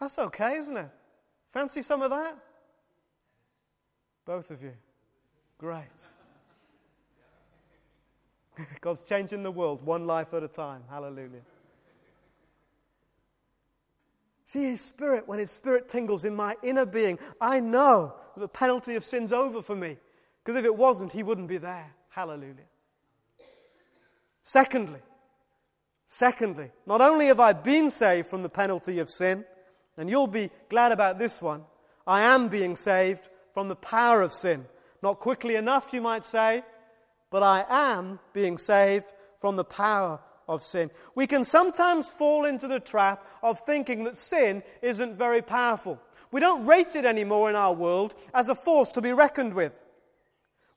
That's 0.00 0.18
okay, 0.18 0.56
isn't 0.56 0.76
it? 0.76 0.88
Fancy 1.52 1.82
some 1.82 2.00
of 2.00 2.10
that? 2.10 2.36
Both 4.24 4.50
of 4.50 4.62
you. 4.62 4.72
Great. 5.58 5.84
God's 8.80 9.04
changing 9.04 9.42
the 9.42 9.50
world 9.50 9.84
one 9.84 10.06
life 10.06 10.32
at 10.32 10.42
a 10.42 10.48
time. 10.48 10.82
Hallelujah. 10.88 11.42
See, 14.44 14.64
His 14.64 14.80
Spirit, 14.80 15.28
when 15.28 15.38
His 15.38 15.50
Spirit 15.50 15.88
tingles 15.88 16.24
in 16.24 16.34
my 16.34 16.56
inner 16.62 16.86
being, 16.86 17.18
I 17.40 17.60
know 17.60 18.14
that 18.34 18.40
the 18.40 18.48
penalty 18.48 18.96
of 18.96 19.04
sin's 19.04 19.32
over 19.32 19.62
for 19.62 19.76
me. 19.76 19.96
Because 20.42 20.58
if 20.58 20.64
it 20.64 20.74
wasn't, 20.74 21.12
He 21.12 21.22
wouldn't 21.22 21.48
be 21.48 21.58
there. 21.58 21.94
Hallelujah. 22.08 22.54
Secondly, 24.42 25.00
secondly, 26.06 26.70
not 26.86 27.00
only 27.00 27.26
have 27.26 27.38
I 27.38 27.52
been 27.52 27.90
saved 27.90 28.28
from 28.28 28.42
the 28.42 28.48
penalty 28.48 28.98
of 28.98 29.10
sin, 29.10 29.44
and 30.00 30.08
you'll 30.08 30.26
be 30.26 30.50
glad 30.70 30.92
about 30.92 31.18
this 31.18 31.42
one. 31.42 31.62
I 32.06 32.22
am 32.22 32.48
being 32.48 32.74
saved 32.74 33.28
from 33.52 33.68
the 33.68 33.76
power 33.76 34.22
of 34.22 34.32
sin. 34.32 34.64
Not 35.02 35.20
quickly 35.20 35.56
enough, 35.56 35.92
you 35.92 36.00
might 36.00 36.24
say, 36.24 36.62
but 37.30 37.42
I 37.42 37.66
am 37.68 38.18
being 38.32 38.56
saved 38.56 39.12
from 39.42 39.56
the 39.56 39.64
power 39.64 40.18
of 40.48 40.64
sin. 40.64 40.90
We 41.14 41.26
can 41.26 41.44
sometimes 41.44 42.08
fall 42.08 42.46
into 42.46 42.66
the 42.66 42.80
trap 42.80 43.26
of 43.42 43.60
thinking 43.60 44.04
that 44.04 44.16
sin 44.16 44.62
isn't 44.80 45.18
very 45.18 45.42
powerful. 45.42 46.00
We 46.32 46.40
don't 46.40 46.64
rate 46.64 46.96
it 46.96 47.04
anymore 47.04 47.50
in 47.50 47.56
our 47.56 47.74
world 47.74 48.14
as 48.32 48.48
a 48.48 48.54
force 48.54 48.88
to 48.92 49.02
be 49.02 49.12
reckoned 49.12 49.52
with. 49.52 49.78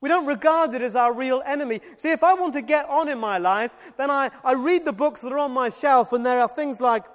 We 0.02 0.10
don't 0.10 0.26
regard 0.26 0.74
it 0.74 0.82
as 0.82 0.98
our 0.98 1.14
real 1.14 1.42
enemy. 1.46 1.80
See, 1.96 2.12
if 2.12 2.26
I 2.26 2.34
want 2.34 2.56
to 2.56 2.62
get 2.62 2.90
on 2.90 3.08
in 3.08 3.20
my 3.20 3.38
life, 3.38 3.72
then 3.96 4.12
I, 4.12 4.32
I 4.44 4.54
read 4.54 4.84
the 4.84 4.92
books 4.92 5.22
that 5.22 5.32
are 5.32 5.40
on 5.40 5.52
my 5.54 5.70
shelf, 5.70 6.12
and 6.12 6.26
there 6.26 6.42
are 6.42 6.50
things 6.50 6.82
like 6.82 7.06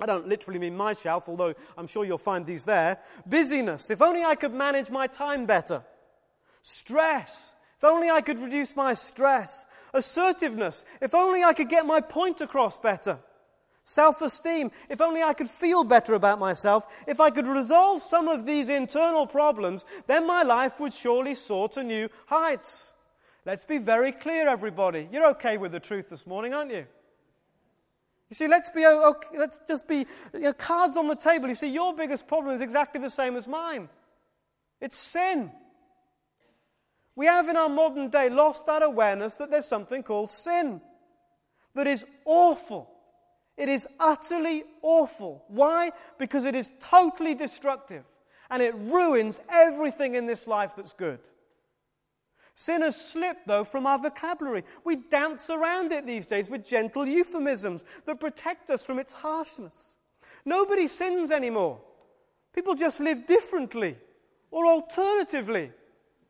I 0.00 0.06
don't 0.06 0.28
literally 0.28 0.58
mean 0.58 0.76
my 0.76 0.92
shelf, 0.94 1.28
although 1.28 1.54
I'm 1.78 1.86
sure 1.86 2.04
you'll 2.04 2.18
find 2.18 2.44
these 2.44 2.64
there. 2.64 2.98
Busyness. 3.26 3.90
If 3.90 4.02
only 4.02 4.24
I 4.24 4.34
could 4.34 4.52
manage 4.52 4.90
my 4.90 5.06
time 5.06 5.46
better. 5.46 5.82
Stress. 6.62 7.52
If 7.78 7.84
only 7.84 8.10
I 8.10 8.20
could 8.20 8.38
reduce 8.38 8.74
my 8.76 8.94
stress. 8.94 9.66
Assertiveness. 9.92 10.84
If 11.00 11.14
only 11.14 11.44
I 11.44 11.52
could 11.52 11.68
get 11.68 11.86
my 11.86 12.00
point 12.00 12.40
across 12.40 12.78
better. 12.78 13.18
Self 13.84 14.22
esteem. 14.22 14.70
If 14.88 15.00
only 15.00 15.22
I 15.22 15.34
could 15.34 15.50
feel 15.50 15.84
better 15.84 16.14
about 16.14 16.38
myself. 16.38 16.86
If 17.06 17.20
I 17.20 17.30
could 17.30 17.46
resolve 17.46 18.02
some 18.02 18.28
of 18.28 18.46
these 18.46 18.68
internal 18.68 19.26
problems, 19.26 19.84
then 20.06 20.26
my 20.26 20.42
life 20.42 20.80
would 20.80 20.94
surely 20.94 21.34
soar 21.34 21.68
to 21.70 21.84
new 21.84 22.08
heights. 22.26 22.94
Let's 23.44 23.66
be 23.66 23.76
very 23.76 24.10
clear, 24.10 24.48
everybody. 24.48 25.06
You're 25.12 25.28
okay 25.32 25.58
with 25.58 25.72
the 25.72 25.80
truth 25.80 26.08
this 26.08 26.26
morning, 26.26 26.54
aren't 26.54 26.72
you? 26.72 26.86
You 28.34 28.36
see, 28.36 28.48
let's, 28.48 28.68
be, 28.70 28.84
okay, 28.84 29.38
let's 29.38 29.60
just 29.68 29.86
be 29.86 30.04
you 30.32 30.40
know, 30.40 30.52
cards 30.54 30.96
on 30.96 31.06
the 31.06 31.14
table. 31.14 31.48
You 31.48 31.54
see, 31.54 31.68
your 31.68 31.94
biggest 31.94 32.26
problem 32.26 32.52
is 32.52 32.60
exactly 32.60 33.00
the 33.00 33.08
same 33.08 33.36
as 33.36 33.46
mine 33.46 33.88
it's 34.80 34.98
sin. 34.98 35.52
We 37.14 37.26
have 37.26 37.48
in 37.48 37.56
our 37.56 37.68
modern 37.68 38.08
day 38.08 38.28
lost 38.30 38.66
that 38.66 38.82
awareness 38.82 39.36
that 39.36 39.52
there's 39.52 39.68
something 39.68 40.02
called 40.02 40.32
sin 40.32 40.80
that 41.76 41.86
is 41.86 42.04
awful. 42.24 42.90
It 43.56 43.68
is 43.68 43.86
utterly 44.00 44.64
awful. 44.82 45.44
Why? 45.46 45.92
Because 46.18 46.44
it 46.44 46.56
is 46.56 46.72
totally 46.80 47.36
destructive 47.36 48.02
and 48.50 48.60
it 48.64 48.74
ruins 48.74 49.40
everything 49.48 50.16
in 50.16 50.26
this 50.26 50.48
life 50.48 50.72
that's 50.76 50.92
good. 50.92 51.20
Sin 52.54 52.82
has 52.82 52.96
slipped, 52.96 53.46
though, 53.46 53.64
from 53.64 53.86
our 53.86 53.98
vocabulary. 53.98 54.64
We 54.84 54.96
dance 54.96 55.50
around 55.50 55.92
it 55.92 56.06
these 56.06 56.26
days 56.26 56.48
with 56.48 56.64
gentle 56.64 57.06
euphemisms 57.06 57.84
that 58.06 58.20
protect 58.20 58.70
us 58.70 58.86
from 58.86 58.98
its 58.98 59.12
harshness. 59.12 59.96
Nobody 60.44 60.86
sins 60.86 61.32
anymore. 61.32 61.80
People 62.52 62.74
just 62.74 63.00
live 63.00 63.26
differently 63.26 63.96
or 64.50 64.66
alternatively. 64.66 65.72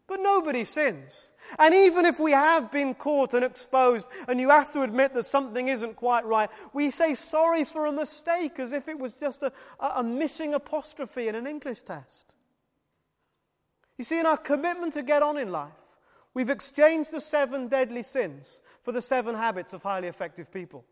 But 0.07 0.21
nobody 0.21 0.65
sins. 0.65 1.33
And 1.59 1.75
even 1.75 2.05
if 2.05 2.21
we 2.21 2.33
have 2.33 2.71
been 2.71 2.95
caught 2.95 3.33
and 3.33 3.45
exposed, 3.45 4.07
and 4.29 4.39
you 4.39 4.51
have 4.51 4.71
to 4.73 4.83
admit 4.83 5.15
that 5.15 5.25
something 5.25 5.69
isn't 5.69 5.97
quite 5.97 6.27
right, 6.27 6.51
we 6.75 6.91
say 6.91 7.15
sorry 7.15 7.65
for 7.65 7.87
a 7.87 7.93
mistake 7.93 8.59
as 8.59 8.73
if 8.73 8.87
it 8.89 8.99
was 8.99 9.15
just 9.15 9.43
a, 9.43 9.53
a 9.81 10.03
missing 10.03 10.53
apostrophe 10.53 11.29
in 11.29 11.35
an 11.35 11.47
English 11.47 11.83
test. 11.83 12.35
You 13.97 14.05
see, 14.05 14.19
in 14.19 14.27
our 14.27 14.37
commitment 14.37 14.93
to 14.95 15.03
get 15.03 15.23
on 15.23 15.39
in 15.39 15.51
life, 15.51 15.73
We've 16.35 16.51
exchanged 16.51 17.13
the 17.13 17.21
seven 17.21 17.69
deadly 17.69 18.03
sins 18.03 18.61
for 18.83 18.91
the 18.91 19.01
seven 19.01 19.37
habits 19.37 19.73
of 19.73 19.83
highly 19.83 20.09
effective 20.09 20.53
people. 20.53 20.85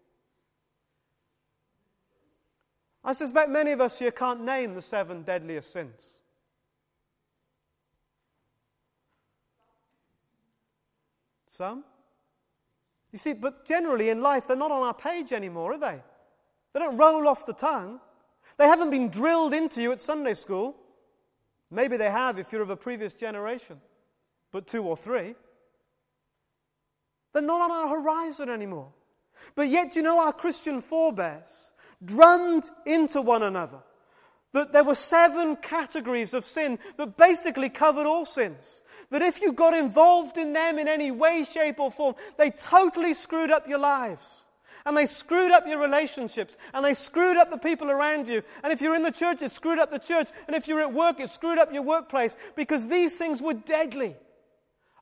I 3.04 3.12
suspect 3.12 3.50
many 3.50 3.72
of 3.72 3.80
us 3.80 3.98
here 3.98 4.12
can't 4.12 4.44
name 4.44 4.74
the 4.74 4.82
seven 4.82 5.22
deadliest 5.22 5.72
sins. 5.72 6.20
Some. 11.48 11.84
You 13.10 13.18
see, 13.18 13.34
but 13.34 13.66
generally 13.66 14.08
in 14.08 14.22
life, 14.22 14.46
they're 14.46 14.56
not 14.56 14.70
on 14.70 14.82
our 14.82 14.94
page 14.94 15.32
anymore, 15.32 15.74
are 15.74 15.78
they? 15.78 16.00
They 16.72 16.80
don't 16.80 16.96
roll 16.96 17.28
off 17.28 17.44
the 17.44 17.52
tongue. 17.52 18.00
They 18.56 18.66
haven't 18.66 18.90
been 18.90 19.08
drilled 19.08 19.52
into 19.52 19.82
you 19.82 19.92
at 19.92 20.00
Sunday 20.00 20.34
school. 20.34 20.76
Maybe 21.70 21.96
they 21.96 22.10
have 22.10 22.38
if 22.38 22.52
you're 22.52 22.62
of 22.62 22.70
a 22.70 22.76
previous 22.76 23.12
generation, 23.12 23.80
but 24.52 24.66
two 24.66 24.84
or 24.84 24.96
three. 24.96 25.34
They're 27.32 27.42
not 27.42 27.62
on 27.62 27.70
our 27.70 27.88
horizon 27.88 28.48
anymore. 28.50 28.92
But 29.54 29.68
yet, 29.68 29.96
you 29.96 30.02
know, 30.02 30.20
our 30.20 30.32
Christian 30.32 30.80
forebears 30.80 31.72
drummed 32.04 32.64
into 32.86 33.22
one 33.22 33.42
another 33.42 33.80
that 34.52 34.72
there 34.72 34.84
were 34.84 34.94
seven 34.94 35.56
categories 35.56 36.34
of 36.34 36.44
sin 36.44 36.78
that 36.98 37.16
basically 37.16 37.68
covered 37.70 38.06
all 38.06 38.24
sins. 38.24 38.82
That 39.10 39.22
if 39.22 39.40
you 39.40 39.52
got 39.52 39.74
involved 39.74 40.36
in 40.36 40.52
them 40.52 40.78
in 40.78 40.88
any 40.88 41.10
way, 41.10 41.44
shape, 41.44 41.80
or 41.80 41.90
form, 41.90 42.14
they 42.36 42.50
totally 42.50 43.14
screwed 43.14 43.50
up 43.50 43.66
your 43.66 43.78
lives. 43.78 44.46
And 44.84 44.96
they 44.96 45.06
screwed 45.06 45.52
up 45.52 45.66
your 45.66 45.78
relationships. 45.78 46.56
And 46.74 46.84
they 46.84 46.92
screwed 46.92 47.36
up 47.36 47.50
the 47.50 47.58
people 47.58 47.90
around 47.90 48.28
you. 48.28 48.42
And 48.62 48.72
if 48.72 48.82
you're 48.82 48.96
in 48.96 49.04
the 49.04 49.10
church, 49.10 49.40
it 49.40 49.50
screwed 49.50 49.78
up 49.78 49.90
the 49.90 49.98
church. 49.98 50.28
And 50.46 50.56
if 50.56 50.68
you're 50.68 50.80
at 50.80 50.92
work, 50.92 51.20
it 51.20 51.30
screwed 51.30 51.58
up 51.58 51.72
your 51.72 51.82
workplace. 51.82 52.36
Because 52.56 52.88
these 52.88 53.16
things 53.16 53.40
were 53.40 53.54
deadly. 53.54 54.16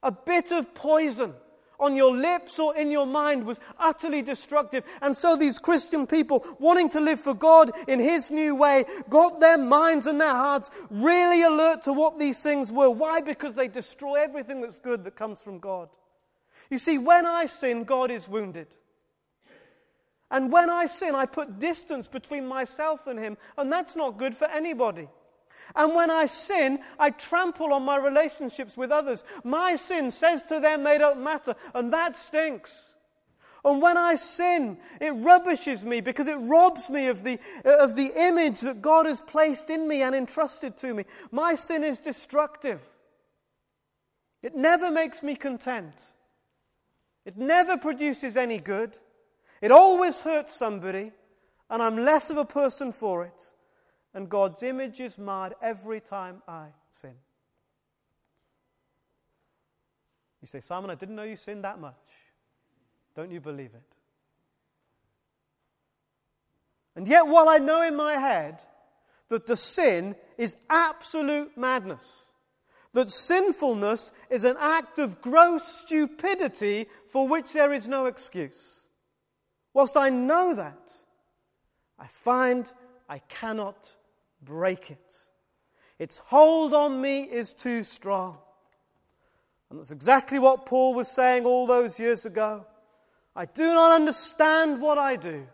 A 0.02 0.12
bit 0.12 0.50
of 0.50 0.74
poison 0.74 1.34
on 1.80 1.96
your 1.96 2.14
lips 2.14 2.58
or 2.58 2.76
in 2.76 2.90
your 2.90 3.06
mind 3.06 3.44
was 3.44 3.58
utterly 3.78 4.22
destructive. 4.22 4.84
And 5.00 5.16
so 5.16 5.34
these 5.34 5.58
Christian 5.58 6.06
people, 6.06 6.44
wanting 6.58 6.90
to 6.90 7.00
live 7.00 7.20
for 7.20 7.34
God 7.34 7.72
in 7.88 7.98
His 7.98 8.30
new 8.30 8.54
way, 8.54 8.84
got 9.08 9.40
their 9.40 9.58
minds 9.58 10.06
and 10.06 10.20
their 10.20 10.28
hearts 10.28 10.70
really 10.90 11.42
alert 11.42 11.82
to 11.82 11.92
what 11.92 12.18
these 12.18 12.42
things 12.42 12.70
were. 12.70 12.90
Why? 12.90 13.20
Because 13.20 13.54
they 13.54 13.68
destroy 13.68 14.22
everything 14.22 14.60
that's 14.60 14.78
good 14.78 15.04
that 15.04 15.16
comes 15.16 15.42
from 15.42 15.58
God. 15.58 15.88
You 16.70 16.78
see, 16.78 16.98
when 16.98 17.26
I 17.26 17.46
sin, 17.46 17.84
God 17.84 18.10
is 18.10 18.28
wounded. 18.28 18.68
And 20.30 20.52
when 20.52 20.70
I 20.70 20.86
sin, 20.86 21.16
I 21.16 21.26
put 21.26 21.58
distance 21.58 22.06
between 22.06 22.46
myself 22.46 23.06
and 23.06 23.18
Him, 23.18 23.36
and 23.58 23.72
that's 23.72 23.96
not 23.96 24.18
good 24.18 24.36
for 24.36 24.44
anybody. 24.44 25.08
And 25.74 25.94
when 25.94 26.11
I 26.11 26.26
sin, 26.26 26.80
I 26.98 27.11
trample 27.11 27.72
on 27.72 27.85
my 27.85 27.96
relationships 27.96 28.76
with 28.76 28.90
others. 28.90 29.24
My 29.44 29.76
sin 29.76 30.11
says 30.11 30.42
to 30.44 30.61
them 30.61 30.85
they 30.85 30.98
don't 30.98 31.22
matter, 31.22 31.54
and 31.74 31.92
that 31.92 32.16
stinks. 32.16 32.94
And 33.64 33.83
when 33.83 33.96
I 33.98 34.14
sin, 34.14 34.78
it 35.00 35.11
rubbishes 35.11 35.85
me 35.85 36.00
because 36.00 36.26
it 36.26 36.37
robs 36.37 36.88
me 36.88 37.09
of 37.09 37.24
the, 37.24 37.38
uh, 37.64 37.76
of 37.76 37.94
the 37.94 38.11
image 38.16 38.61
that 38.61 38.80
God 38.80 39.06
has 39.06 39.20
placed 39.20 39.68
in 39.68 39.87
me 39.87 40.02
and 40.02 40.14
entrusted 40.14 40.78
to 40.78 40.94
me. 40.94 41.04
My 41.30 41.54
sin 41.54 41.85
is 41.85 41.98
destructive. 41.98 42.80
It 44.42 44.54
never 44.54 44.90
makes 44.90 45.22
me 45.22 45.37
content. 45.37 45.94
It 47.26 47.37
never 47.37 47.76
produces 47.76 48.37
any 48.38 48.59
good. 48.59 48.96
It 49.61 49.70
always 49.70 50.20
hurts 50.20 50.56
somebody, 50.56 51.12
and 51.68 51.83
I'm 51.83 51.98
less 51.98 52.30
of 52.30 52.38
a 52.38 52.46
person 52.46 52.92
for 52.92 53.24
it 53.24 53.52
and 54.14 54.29
God's 54.29 54.62
image 54.62 55.01
is 55.01 55.18
marred 55.18 55.55
every 55.62 56.01
time 56.01 56.42
I 56.49 56.66
sin. 56.90 57.14
You 60.40 60.46
say, 60.46 60.61
Simon, 60.61 60.90
I 60.90 60.94
didn't 60.94 61.16
know 61.16 61.23
you 61.23 61.37
sinned 61.37 61.64
that 61.64 61.81
much. 61.81 61.94
Don't 63.14 63.31
you 63.31 63.40
believe 63.40 63.70
it? 63.75 63.83
And 66.96 67.07
yet, 67.07 67.27
while 67.27 67.49
I 67.49 67.59
know 67.59 67.83
in 67.83 67.94
my 67.94 68.14
head 68.14 68.61
that 69.29 69.46
the 69.46 69.57
sin 69.57 70.16
is 70.37 70.57
absolute 70.68 71.57
madness, 71.57 72.31
that 72.92 73.09
sinfulness 73.09 74.12
is 74.29 74.44
an 74.44 74.57
act 74.59 74.99
of 74.99 75.20
gross 75.20 75.64
stupidity 75.64 76.87
for 77.09 77.29
which 77.29 77.53
there 77.53 77.73
is 77.73 77.87
no 77.87 78.07
excuse, 78.07 78.88
whilst 79.73 79.96
I 79.96 80.11
know 80.11 80.55
that, 80.55 80.92
I 81.99 82.07
find 82.07 82.70
I 83.09 83.18
cannot 83.18 83.96
break 84.42 84.90
it. 84.90 85.29
Its 85.98 86.18
hold 86.18 86.72
on 86.74 87.00
me 87.00 87.22
is 87.22 87.53
too 87.53 87.83
strong. 87.83 88.38
And 89.70 89.79
that's 89.79 89.90
exactly 89.90 90.38
what 90.38 90.66
Paul 90.66 90.94
was 90.94 91.09
saying 91.09 91.44
all 91.44 91.66
those 91.66 92.00
years 92.00 92.26
ago. 92.26 92.66
I 93.37 93.44
do 93.44 93.66
not 93.66 93.92
understand 93.92 94.81
what 94.81 94.98
I 94.98 95.16
do. 95.16 95.46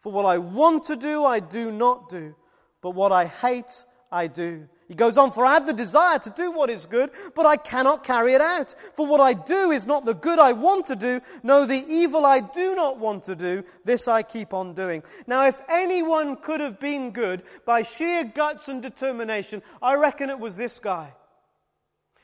For 0.00 0.12
what 0.12 0.26
I 0.26 0.38
want 0.38 0.84
to 0.84 0.96
do, 0.96 1.24
I 1.24 1.40
do 1.40 1.70
not 1.70 2.08
do. 2.08 2.34
But 2.82 2.90
what 2.90 3.12
I 3.12 3.26
hate, 3.26 3.84
I 4.10 4.26
do. 4.26 4.68
He 4.90 4.96
goes 4.96 5.16
on, 5.16 5.30
For 5.30 5.46
I 5.46 5.54
have 5.54 5.68
the 5.68 5.72
desire 5.72 6.18
to 6.18 6.30
do 6.30 6.50
what 6.50 6.68
is 6.68 6.84
good, 6.84 7.12
but 7.36 7.46
I 7.46 7.56
cannot 7.56 8.02
carry 8.02 8.32
it 8.32 8.40
out. 8.40 8.74
For 8.94 9.06
what 9.06 9.20
I 9.20 9.34
do 9.34 9.70
is 9.70 9.86
not 9.86 10.04
the 10.04 10.14
good 10.14 10.40
I 10.40 10.52
want 10.52 10.86
to 10.86 10.96
do, 10.96 11.20
no, 11.44 11.64
the 11.64 11.84
evil 11.86 12.26
I 12.26 12.40
do 12.40 12.74
not 12.74 12.98
want 12.98 13.22
to 13.24 13.36
do, 13.36 13.62
this 13.84 14.08
I 14.08 14.24
keep 14.24 14.52
on 14.52 14.74
doing. 14.74 15.04
Now, 15.28 15.46
if 15.46 15.62
anyone 15.68 16.34
could 16.34 16.60
have 16.60 16.80
been 16.80 17.12
good 17.12 17.44
by 17.64 17.82
sheer 17.82 18.24
guts 18.24 18.66
and 18.66 18.82
determination, 18.82 19.62
I 19.80 19.94
reckon 19.94 20.28
it 20.28 20.40
was 20.40 20.56
this 20.56 20.80
guy. 20.80 21.12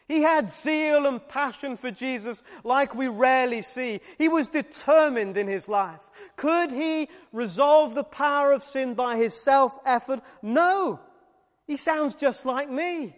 He 0.08 0.22
had 0.22 0.50
zeal 0.50 1.06
and 1.06 1.26
passion 1.28 1.76
for 1.76 1.92
Jesus 1.92 2.42
like 2.64 2.96
we 2.96 3.06
rarely 3.06 3.62
see. 3.62 4.00
He 4.18 4.28
was 4.28 4.48
determined 4.48 5.36
in 5.36 5.46
his 5.46 5.68
life. 5.68 6.00
Could 6.34 6.72
he 6.72 7.08
resolve 7.32 7.94
the 7.94 8.02
power 8.02 8.52
of 8.52 8.64
sin 8.64 8.94
by 8.94 9.18
his 9.18 9.34
self 9.34 9.78
effort? 9.86 10.20
No. 10.42 10.98
He 11.66 11.76
sounds 11.76 12.14
just 12.14 12.46
like 12.46 12.70
me. 12.70 13.14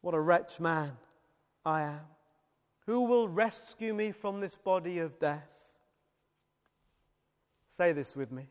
What 0.00 0.14
a 0.14 0.20
wretch 0.20 0.58
man 0.58 0.96
I 1.64 1.82
am. 1.82 2.00
Who 2.86 3.02
will 3.02 3.28
rescue 3.28 3.94
me 3.94 4.10
from 4.10 4.40
this 4.40 4.56
body 4.56 4.98
of 4.98 5.18
death? 5.18 5.48
Say 7.68 7.92
this 7.92 8.16
with 8.16 8.32
me. 8.32 8.48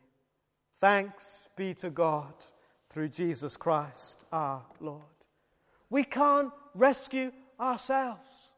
Thanks 0.78 1.48
be 1.54 1.74
to 1.74 1.90
God 1.90 2.32
through 2.88 3.10
Jesus 3.10 3.56
Christ 3.56 4.24
our 4.32 4.62
Lord. 4.80 5.02
We 5.90 6.04
can't 6.04 6.50
rescue 6.74 7.30
ourselves. 7.60 8.52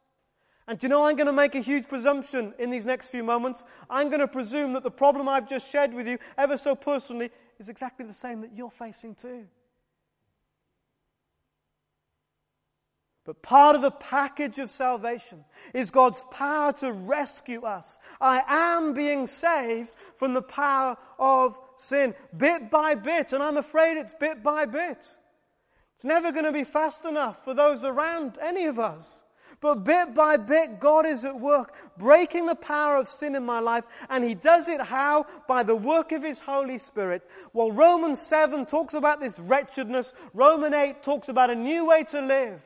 And 0.66 0.78
do 0.78 0.86
you 0.86 0.88
know, 0.88 1.04
I'm 1.04 1.16
going 1.16 1.26
to 1.26 1.32
make 1.32 1.54
a 1.54 1.60
huge 1.60 1.88
presumption 1.88 2.54
in 2.58 2.70
these 2.70 2.86
next 2.86 3.08
few 3.08 3.22
moments. 3.22 3.64
I'm 3.90 4.08
going 4.08 4.20
to 4.20 4.28
presume 4.28 4.72
that 4.72 4.82
the 4.82 4.90
problem 4.90 5.28
I've 5.28 5.48
just 5.48 5.70
shared 5.70 5.92
with 5.92 6.08
you, 6.08 6.18
ever 6.38 6.56
so 6.56 6.74
personally, 6.74 7.30
is 7.58 7.68
exactly 7.68 8.06
the 8.06 8.12
same 8.12 8.40
that 8.42 8.50
you're 8.54 8.70
facing 8.70 9.14
too. 9.14 9.46
But 13.24 13.40
part 13.40 13.74
of 13.74 13.80
the 13.80 13.90
package 13.90 14.58
of 14.58 14.68
salvation 14.68 15.44
is 15.72 15.90
God's 15.90 16.22
power 16.30 16.72
to 16.74 16.92
rescue 16.92 17.62
us. 17.62 17.98
I 18.20 18.42
am 18.46 18.92
being 18.92 19.26
saved 19.26 19.92
from 20.16 20.34
the 20.34 20.42
power 20.42 20.98
of 21.18 21.58
sin, 21.76 22.14
bit 22.36 22.70
by 22.70 22.94
bit, 22.94 23.32
and 23.32 23.42
I'm 23.42 23.56
afraid 23.56 23.96
it's 23.96 24.12
bit 24.12 24.42
by 24.42 24.66
bit. 24.66 25.16
It's 25.94 26.04
never 26.04 26.32
going 26.32 26.44
to 26.44 26.52
be 26.52 26.64
fast 26.64 27.06
enough 27.06 27.44
for 27.44 27.54
those 27.54 27.82
around 27.82 28.36
any 28.42 28.66
of 28.66 28.78
us. 28.78 29.24
But 29.64 29.82
bit 29.82 30.14
by 30.14 30.36
bit, 30.36 30.78
God 30.78 31.06
is 31.06 31.24
at 31.24 31.40
work, 31.40 31.74
breaking 31.96 32.44
the 32.44 32.54
power 32.54 32.98
of 32.98 33.08
sin 33.08 33.34
in 33.34 33.46
my 33.46 33.60
life. 33.60 33.84
And 34.10 34.22
He 34.22 34.34
does 34.34 34.68
it 34.68 34.78
how? 34.78 35.24
By 35.48 35.62
the 35.62 35.74
work 35.74 36.12
of 36.12 36.22
His 36.22 36.38
Holy 36.38 36.76
Spirit. 36.76 37.22
While 37.52 37.72
Romans 37.72 38.20
7 38.20 38.66
talks 38.66 38.92
about 38.92 39.20
this 39.20 39.40
wretchedness, 39.40 40.12
Romans 40.34 40.74
8 40.74 41.02
talks 41.02 41.30
about 41.30 41.48
a 41.48 41.54
new 41.54 41.86
way 41.86 42.04
to 42.10 42.20
live. 42.20 42.60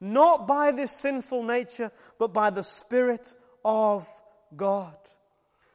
Not 0.00 0.48
by 0.48 0.72
this 0.72 0.90
sinful 0.90 1.42
nature, 1.42 1.92
but 2.18 2.32
by 2.32 2.48
the 2.48 2.62
Spirit 2.62 3.34
of 3.62 4.08
God. 4.56 4.96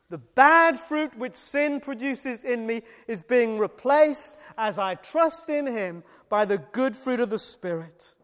The 0.10 0.18
bad 0.18 0.80
fruit 0.80 1.16
which 1.16 1.36
sin 1.36 1.82
produces 1.82 2.44
in 2.44 2.66
me 2.66 2.82
is 3.08 3.22
being 3.22 3.60
replaced 3.60 4.40
as 4.58 4.80
I 4.80 4.96
trust 4.96 5.50
in 5.50 5.68
Him 5.68 6.04
by 6.30 6.46
the 6.46 6.58
good 6.58 6.96
fruit 6.96 7.20
of 7.20 7.30
the 7.30 7.38
Spirit. 7.38 8.16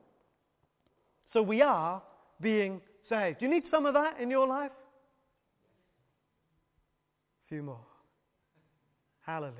So 1.26 1.44
we 1.44 1.62
are 1.62 2.02
being 2.39 2.82
saved. 3.02 3.41
You 3.41 3.47
need 3.47 3.65
some 3.65 3.86
of 3.86 3.93
that 3.93 4.19
in 4.19 4.30
your 4.30 4.47
life? 4.47 4.71
A 7.45 7.47
few 7.47 7.63
more. 7.63 7.86
Hallelujah. 9.21 9.56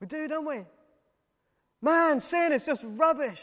We 0.00 0.06
do, 0.06 0.28
don't 0.28 0.46
we? 0.46 0.64
Man, 1.82 2.20
sin 2.20 2.52
is 2.52 2.66
just 2.66 2.84
rubbish. 2.86 3.42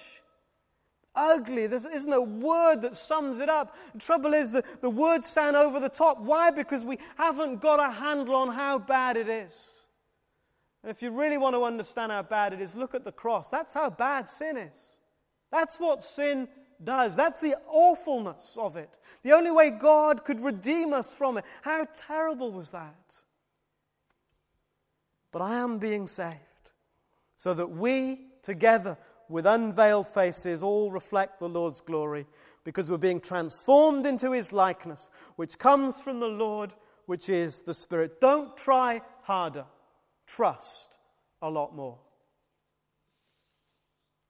Ugly. 1.16 1.68
There 1.68 1.80
isn't 1.94 2.14
a 2.14 2.22
word 2.22 2.84
that 2.84 2.96
sums 2.96 3.40
it 3.40 3.50
up. 3.50 3.76
The 3.94 4.00
trouble 4.00 4.34
is 4.34 4.52
that 4.52 4.82
the 4.82 4.90
words 4.90 5.28
sound 5.28 5.56
over 5.56 5.80
the 5.80 5.90
top. 5.90 6.20
Why? 6.20 6.52
Because 6.52 6.86
we 6.86 7.00
haven't 7.18 7.60
got 7.60 7.80
a 7.80 7.92
handle 7.92 8.36
on 8.36 8.50
how 8.50 8.78
bad 8.78 9.18
it 9.18 9.28
is. 9.28 9.82
And 10.84 10.92
if 10.92 11.02
you 11.02 11.10
really 11.10 11.38
want 11.38 11.56
to 11.56 11.64
understand 11.64 12.12
how 12.12 12.22
bad 12.22 12.54
it 12.54 12.62
is, 12.62 12.76
look 12.76 12.94
at 12.94 13.04
the 13.04 13.12
cross. 13.12 13.50
That's 13.50 13.74
how 13.74 13.90
bad 13.90 14.28
sin 14.28 14.58
is. 14.58 14.96
That's 15.52 15.78
what 15.78 16.04
sin 16.04 16.48
does. 16.84 17.16
That's 17.16 17.40
the 17.40 17.56
awfulness 17.68 18.58
of 18.60 18.76
it. 18.76 18.90
The 19.24 19.34
only 19.34 19.52
way 19.52 19.70
God 19.70 20.24
could 20.24 20.40
redeem 20.40 20.94
us 20.94 21.14
from 21.14 21.38
it. 21.38 21.46
How 21.62 21.86
terrible 21.96 22.52
was 22.52 22.72
that? 22.72 23.22
But 25.32 25.42
I 25.42 25.56
am 25.56 25.78
being 25.78 26.08
saved 26.08 26.38
so 27.36 27.54
that 27.54 27.70
we 27.70 28.28
together 28.42 28.98
with 29.30 29.46
unveiled 29.46 30.08
faces, 30.08 30.64
all 30.64 30.92
reflect 30.92 31.40
the 31.40 31.50
Lord's 31.50 31.82
glory 31.82 32.26
because 32.64 32.90
we're 32.90 32.98
being 32.98 33.20
transformed 33.20 34.06
into 34.06 34.32
his 34.32 34.54
likeness, 34.54 35.10
which 35.36 35.58
comes 35.60 36.00
from 36.00 36.20
the 36.20 36.28
Lord, 36.28 36.74
which 37.06 37.30
is 37.30 37.62
the 37.62 37.74
Spirit. 37.74 38.22
Don't 38.22 38.56
try 38.58 39.02
harder, 39.24 39.66
trust 40.26 40.98
a 41.42 41.50
lot 41.50 41.76
more. 41.76 41.98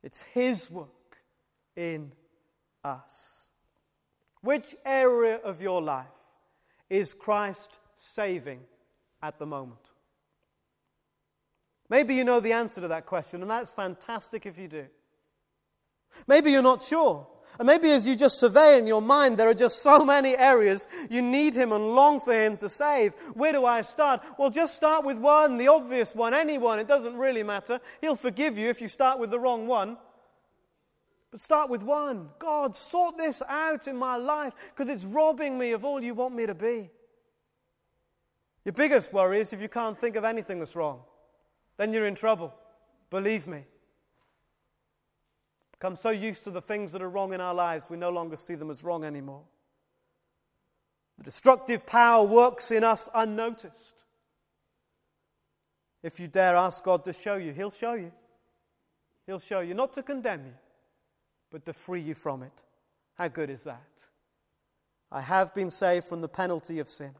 It's 0.03 0.23
his 0.33 0.69
work 0.69 0.87
in 1.75 2.11
us. 2.83 3.49
Which 4.41 4.75
area 4.85 5.35
of 5.37 5.61
your 5.61 5.81
life 5.81 6.05
is 6.89 7.13
Christ 7.13 7.79
saving 7.97 8.61
at 9.21 9.39
the 9.39 9.45
moment? 9.45 9.91
Maybe 11.89 12.15
you 12.15 12.23
know 12.23 12.39
the 12.39 12.53
answer 12.53 12.81
to 12.81 12.87
that 12.89 13.05
question, 13.05 13.41
and 13.41 13.49
that's 13.49 13.71
fantastic 13.71 14.45
if 14.45 14.57
you 14.57 14.67
do. 14.67 14.85
Maybe 16.27 16.51
you're 16.51 16.61
not 16.61 16.83
sure. 16.83 17.27
And 17.59 17.65
maybe 17.65 17.89
as 17.91 18.05
you 18.05 18.15
just 18.15 18.39
survey 18.39 18.77
in 18.77 18.85
your 18.85 19.01
mind, 19.01 19.37
there 19.37 19.49
are 19.49 19.53
just 19.53 19.81
so 19.81 20.05
many 20.05 20.37
areas 20.37 20.87
you 21.09 21.21
need 21.21 21.55
Him 21.55 21.71
and 21.71 21.95
long 21.95 22.19
for 22.19 22.33
Him 22.33 22.57
to 22.57 22.69
save. 22.69 23.13
Where 23.33 23.51
do 23.51 23.65
I 23.65 23.81
start? 23.81 24.21
Well, 24.37 24.49
just 24.49 24.75
start 24.75 25.03
with 25.03 25.17
one, 25.17 25.57
the 25.57 25.69
obvious 25.69 26.13
one, 26.13 26.33
anyone. 26.33 26.77
It 26.77 26.87
doesn't 26.87 27.15
really 27.15 27.43
matter. 27.43 27.79
He'll 28.01 28.15
forgive 28.15 28.57
you 28.57 28.69
if 28.69 28.79
you 28.79 28.87
start 28.87 29.17
with 29.17 29.31
the 29.31 29.39
wrong 29.39 29.65
one. 29.65 29.97
But 31.37 31.41
start 31.43 31.69
with 31.69 31.83
one. 31.83 32.29
God, 32.39 32.75
sort 32.75 33.15
this 33.15 33.43
out 33.47 33.87
in 33.87 33.95
my 33.95 34.17
life 34.17 34.55
because 34.75 34.91
it's 34.91 35.05
robbing 35.05 35.55
me 35.59 35.71
of 35.71 35.85
all 35.85 36.03
you 36.03 36.15
want 36.15 36.33
me 36.33 36.47
to 36.47 36.55
be. 36.55 36.89
Your 38.65 38.73
biggest 38.73 39.13
worry 39.13 39.41
is 39.41 39.53
if 39.53 39.61
you 39.61 39.69
can't 39.69 39.95
think 39.95 40.15
of 40.15 40.23
anything 40.23 40.57
that's 40.57 40.75
wrong 40.75 41.01
then 41.77 41.93
you're 41.93 42.07
in 42.07 42.15
trouble. 42.15 42.55
Believe 43.11 43.45
me. 43.45 43.65
Become 45.73 45.95
so 45.95 46.09
used 46.09 46.43
to 46.45 46.49
the 46.49 46.59
things 46.59 46.91
that 46.93 47.03
are 47.03 47.09
wrong 47.09 47.33
in 47.33 47.39
our 47.39 47.53
lives, 47.53 47.87
we 47.87 47.97
no 47.97 48.09
longer 48.09 48.35
see 48.35 48.55
them 48.55 48.71
as 48.71 48.83
wrong 48.83 49.03
anymore. 49.03 49.43
The 51.19 51.25
destructive 51.25 51.85
power 51.85 52.25
works 52.25 52.71
in 52.71 52.83
us 52.83 53.09
unnoticed. 53.13 54.05
If 56.01 56.19
you 56.19 56.27
dare 56.27 56.55
ask 56.55 56.83
God 56.83 57.03
to 57.03 57.13
show 57.13 57.35
you, 57.35 57.53
He'll 57.53 57.69
show 57.69 57.93
you. 57.93 58.11
He'll 59.27 59.37
show 59.37 59.59
you, 59.59 59.75
not 59.75 59.93
to 59.93 60.01
condemn 60.01 60.43
you, 60.43 60.53
but 61.51 61.65
to 61.65 61.73
free 61.73 62.01
you 62.01 62.13
from 62.13 62.43
it. 62.43 62.63
How 63.15 63.27
good 63.27 63.49
is 63.49 63.63
that? 63.63 63.81
I 65.11 65.21
have 65.21 65.55
been 65.55 65.69
saved 65.69 66.05
from 66.05 66.21
the 66.21 66.27
penalty 66.27 66.79
of 66.79 66.89
sin. 66.89 67.11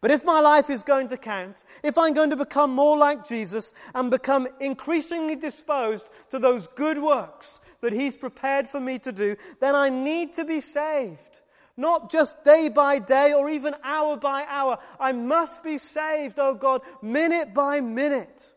But 0.00 0.10
if 0.10 0.24
my 0.24 0.40
life 0.40 0.70
is 0.70 0.82
going 0.82 1.08
to 1.08 1.16
count, 1.16 1.64
if 1.82 1.98
I'm 1.98 2.14
going 2.14 2.30
to 2.30 2.36
become 2.36 2.70
more 2.70 2.96
like 2.96 3.26
Jesus 3.26 3.72
and 3.94 4.10
become 4.10 4.46
increasingly 4.60 5.34
disposed 5.34 6.08
to 6.30 6.38
those 6.38 6.68
good 6.68 6.98
works 6.98 7.60
that 7.80 7.92
He's 7.92 8.16
prepared 8.16 8.68
for 8.68 8.80
me 8.80 8.98
to 9.00 9.12
do, 9.12 9.34
then 9.60 9.74
I 9.74 9.88
need 9.88 10.34
to 10.34 10.44
be 10.44 10.60
saved. 10.60 11.40
Not 11.76 12.10
just 12.10 12.42
day 12.44 12.68
by 12.68 12.98
day 12.98 13.32
or 13.32 13.48
even 13.48 13.74
hour 13.82 14.16
by 14.16 14.44
hour. 14.48 14.78
I 14.98 15.12
must 15.12 15.62
be 15.62 15.78
saved, 15.78 16.38
oh 16.38 16.54
God, 16.54 16.82
minute 17.02 17.54
by 17.54 17.80
minute 17.80 18.48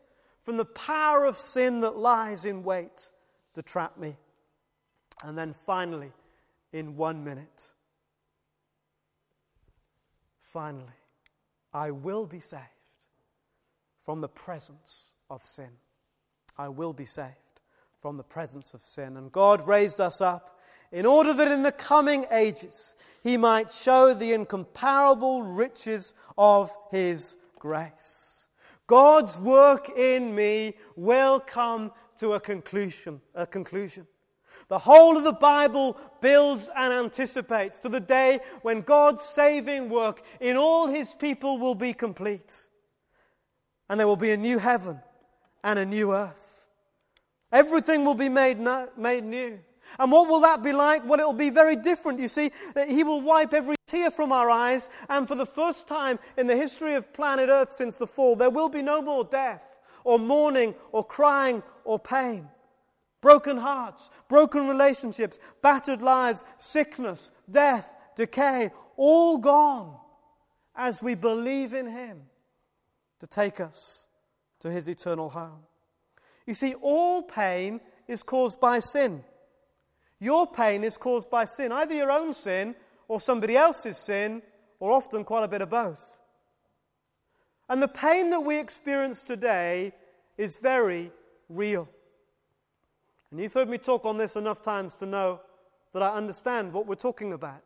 from 0.42 0.56
the 0.56 0.64
power 0.64 1.24
of 1.24 1.38
sin 1.38 1.80
that 1.80 1.96
lies 1.96 2.44
in 2.44 2.64
wait 2.64 3.10
to 3.54 3.62
trap 3.62 3.96
me. 3.96 4.16
And 5.22 5.38
then 5.38 5.54
finally, 5.54 6.12
in 6.72 6.96
one 6.96 7.24
minute, 7.24 7.72
finally, 10.40 10.84
I 11.72 11.90
will 11.90 12.26
be 12.26 12.40
saved 12.40 12.62
from 14.02 14.20
the 14.20 14.28
presence 14.28 15.14
of 15.30 15.44
sin. 15.44 15.70
I 16.58 16.68
will 16.68 16.92
be 16.92 17.06
saved 17.06 17.36
from 18.00 18.16
the 18.16 18.24
presence 18.24 18.74
of 18.74 18.82
sin. 18.82 19.16
And 19.16 19.30
God 19.30 19.66
raised 19.66 20.00
us 20.00 20.20
up 20.20 20.58
in 20.90 21.06
order 21.06 21.32
that 21.32 21.50
in 21.50 21.62
the 21.62 21.72
coming 21.72 22.26
ages 22.30 22.96
he 23.22 23.36
might 23.36 23.72
show 23.72 24.12
the 24.12 24.32
incomparable 24.32 25.42
riches 25.42 26.14
of 26.36 26.76
his 26.90 27.36
grace. 27.58 28.48
God's 28.88 29.38
work 29.38 29.88
in 29.96 30.34
me 30.34 30.74
will 30.96 31.38
come 31.40 31.92
to 32.18 32.32
a 32.32 32.40
conclusion, 32.40 33.20
a 33.34 33.46
conclusion. 33.46 34.06
The 34.68 34.78
whole 34.78 35.16
of 35.16 35.24
the 35.24 35.32
Bible 35.32 35.96
builds 36.20 36.70
and 36.74 36.92
anticipates 36.92 37.78
to 37.80 37.88
the 37.88 38.00
day 38.00 38.40
when 38.62 38.80
God's 38.80 39.22
saving 39.22 39.88
work 39.88 40.22
in 40.40 40.56
all 40.56 40.86
his 40.86 41.14
people 41.14 41.58
will 41.58 41.74
be 41.74 41.92
complete. 41.92 42.68
And 43.88 44.00
there 44.00 44.06
will 44.06 44.16
be 44.16 44.30
a 44.30 44.36
new 44.36 44.58
heaven 44.58 45.00
and 45.62 45.78
a 45.78 45.84
new 45.84 46.12
earth. 46.12 46.66
Everything 47.52 48.04
will 48.04 48.14
be 48.14 48.30
made, 48.30 48.58
no, 48.58 48.88
made 48.96 49.24
new. 49.24 49.58
And 49.98 50.10
what 50.10 50.28
will 50.28 50.40
that 50.40 50.62
be 50.62 50.72
like? 50.72 51.04
Well, 51.04 51.20
it 51.20 51.26
will 51.26 51.34
be 51.34 51.50
very 51.50 51.76
different. 51.76 52.18
You 52.18 52.28
see, 52.28 52.50
He 52.88 53.04
will 53.04 53.20
wipe 53.20 53.52
every 53.52 53.76
tear 53.86 54.10
from 54.10 54.32
our 54.32 54.48
eyes, 54.48 54.88
and 55.10 55.28
for 55.28 55.34
the 55.34 55.44
first 55.44 55.86
time 55.86 56.18
in 56.38 56.46
the 56.46 56.56
history 56.56 56.94
of 56.94 57.12
planet 57.12 57.50
Earth 57.50 57.72
since 57.72 57.98
the 57.98 58.06
fall, 58.06 58.34
there 58.34 58.48
will 58.48 58.70
be 58.70 58.80
no 58.80 59.02
more 59.02 59.24
death, 59.24 59.76
or 60.04 60.18
mourning, 60.18 60.74
or 60.92 61.04
crying, 61.04 61.62
or 61.84 61.98
pain. 61.98 62.48
Broken 63.22 63.56
hearts, 63.56 64.10
broken 64.28 64.68
relationships, 64.68 65.38
battered 65.62 66.02
lives, 66.02 66.44
sickness, 66.58 67.30
death, 67.50 67.96
decay, 68.14 68.70
all 68.96 69.38
gone 69.38 69.96
as 70.76 71.02
we 71.02 71.14
believe 71.14 71.72
in 71.72 71.86
Him 71.86 72.22
to 73.20 73.26
take 73.26 73.60
us 73.60 74.08
to 74.60 74.70
His 74.70 74.88
eternal 74.88 75.30
home. 75.30 75.60
You 76.46 76.54
see, 76.54 76.74
all 76.74 77.22
pain 77.22 77.80
is 78.08 78.22
caused 78.22 78.60
by 78.60 78.80
sin. 78.80 79.22
Your 80.18 80.46
pain 80.46 80.84
is 80.84 80.96
caused 80.96 81.30
by 81.30 81.44
sin, 81.44 81.72
either 81.72 81.94
your 81.94 82.10
own 82.10 82.34
sin 82.34 82.74
or 83.08 83.20
somebody 83.20 83.56
else's 83.56 83.98
sin, 83.98 84.42
or 84.80 84.90
often 84.90 85.22
quite 85.22 85.44
a 85.44 85.48
bit 85.48 85.62
of 85.62 85.70
both. 85.70 86.18
And 87.68 87.80
the 87.80 87.88
pain 87.88 88.30
that 88.30 88.40
we 88.40 88.58
experience 88.58 89.22
today 89.22 89.92
is 90.36 90.58
very 90.60 91.12
real. 91.48 91.88
And 93.32 93.40
you've 93.40 93.54
heard 93.54 93.70
me 93.70 93.78
talk 93.78 94.04
on 94.04 94.18
this 94.18 94.36
enough 94.36 94.60
times 94.60 94.94
to 94.96 95.06
know 95.06 95.40
that 95.94 96.02
I 96.02 96.14
understand 96.14 96.70
what 96.70 96.86
we're 96.86 96.96
talking 96.96 97.32
about 97.32 97.62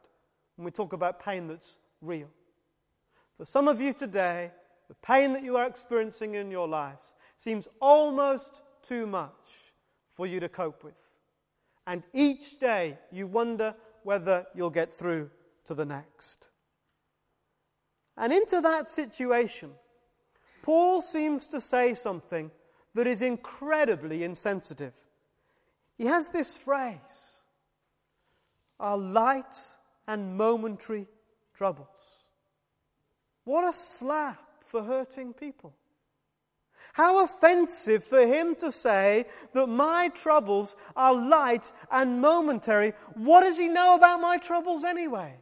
when 0.55 0.65
we 0.65 0.71
talk 0.71 0.93
about 0.93 1.23
pain 1.23 1.49
that's 1.49 1.77
real. 2.01 2.29
For 3.37 3.45
some 3.45 3.67
of 3.67 3.81
you 3.81 3.93
today, 3.93 4.53
the 4.87 4.95
pain 4.95 5.33
that 5.33 5.43
you 5.43 5.57
are 5.57 5.67
experiencing 5.67 6.37
in 6.37 6.53
your 6.53 6.69
lives 6.69 7.15
seems 7.37 7.67
almost 7.81 8.63
too 8.81 9.09
much 9.09 9.75
for 10.15 10.25
you 10.25 10.39
to 10.39 10.49
cope 10.49 10.85
with. 10.85 10.95
And 11.85 12.05
each 12.13 12.61
day 12.61 12.99
you 13.11 13.27
wonder 13.27 13.75
whether 14.05 14.47
you'll 14.55 14.71
get 14.71 14.93
through 14.93 15.31
to 15.65 15.75
the 15.75 15.85
next. 15.85 16.49
And 18.17 18.33
into 18.33 18.61
that 18.61 18.89
situation, 18.89 19.73
Paul 20.63 21.03
seems 21.03 21.49
to 21.49 21.61
say 21.61 21.95
something 21.95 22.53
that 22.95 23.09
is 23.09 23.21
incredibly 23.21 24.23
insensitive. 24.23 24.95
He 25.97 26.07
has 26.07 26.31
this 26.31 26.57
phrase 26.57 27.41
our 28.79 28.99
light 28.99 29.57
and 30.07 30.37
momentary 30.37 31.07
troubles. 31.55 31.89
What 33.45 33.67
a 33.67 33.73
slap 33.73 34.39
for 34.67 34.83
hurting 34.83 35.33
people. 35.33 35.75
How 36.93 37.25
offensive 37.25 38.05
for 38.05 38.27
him 38.27 38.55
to 38.57 38.71
say 38.71 39.27
that 39.53 39.67
my 39.67 40.09
troubles 40.15 40.77
are 40.95 41.15
light 41.15 41.73
and 41.91 42.21
momentary. 42.21 42.93
What 43.15 43.41
does 43.41 43.59
he 43.59 43.69
know 43.69 43.95
about 43.95 44.21
my 44.21 44.39
troubles 44.39 44.85
anyway? 44.85 45.35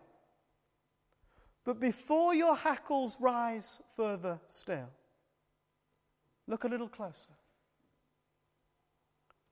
But 1.64 1.80
before 1.80 2.34
your 2.34 2.56
hackles 2.56 3.16
rise 3.20 3.82
further 3.96 4.40
still, 4.48 4.90
look 6.46 6.64
a 6.64 6.68
little 6.68 6.88
closer. 6.88 7.30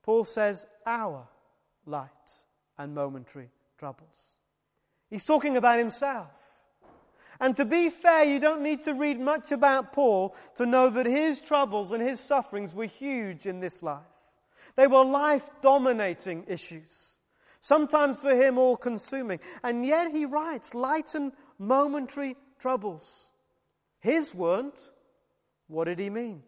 Paul 0.02 0.24
says, 0.24 0.66
our 0.86 1.26
light 1.86 2.10
and 2.78 2.94
momentary 2.94 3.50
troubles. 3.78 4.38
He's 5.10 5.26
talking 5.26 5.56
about 5.56 5.78
himself. 5.78 6.30
And 7.40 7.56
to 7.56 7.64
be 7.64 7.90
fair, 7.90 8.24
you 8.24 8.38
don't 8.38 8.62
need 8.62 8.84
to 8.84 8.94
read 8.94 9.18
much 9.18 9.50
about 9.50 9.92
Paul 9.92 10.36
to 10.54 10.64
know 10.64 10.88
that 10.90 11.06
his 11.06 11.40
troubles 11.40 11.90
and 11.90 12.02
his 12.02 12.20
sufferings 12.20 12.72
were 12.72 12.86
huge 12.86 13.46
in 13.46 13.58
this 13.58 13.82
life. 13.82 14.00
They 14.76 14.86
were 14.86 15.04
life 15.04 15.50
dominating 15.60 16.44
issues, 16.46 17.18
sometimes 17.60 18.20
for 18.20 18.34
him 18.34 18.58
all 18.58 18.76
consuming. 18.76 19.40
And 19.62 19.84
yet 19.84 20.12
he 20.12 20.24
writes 20.24 20.74
light 20.74 21.14
and 21.14 21.32
momentary 21.58 22.36
troubles. 22.58 23.32
His 23.98 24.34
weren't. 24.34 24.90
What 25.66 25.86
did 25.86 25.98
he 25.98 26.10
mean? 26.10 26.42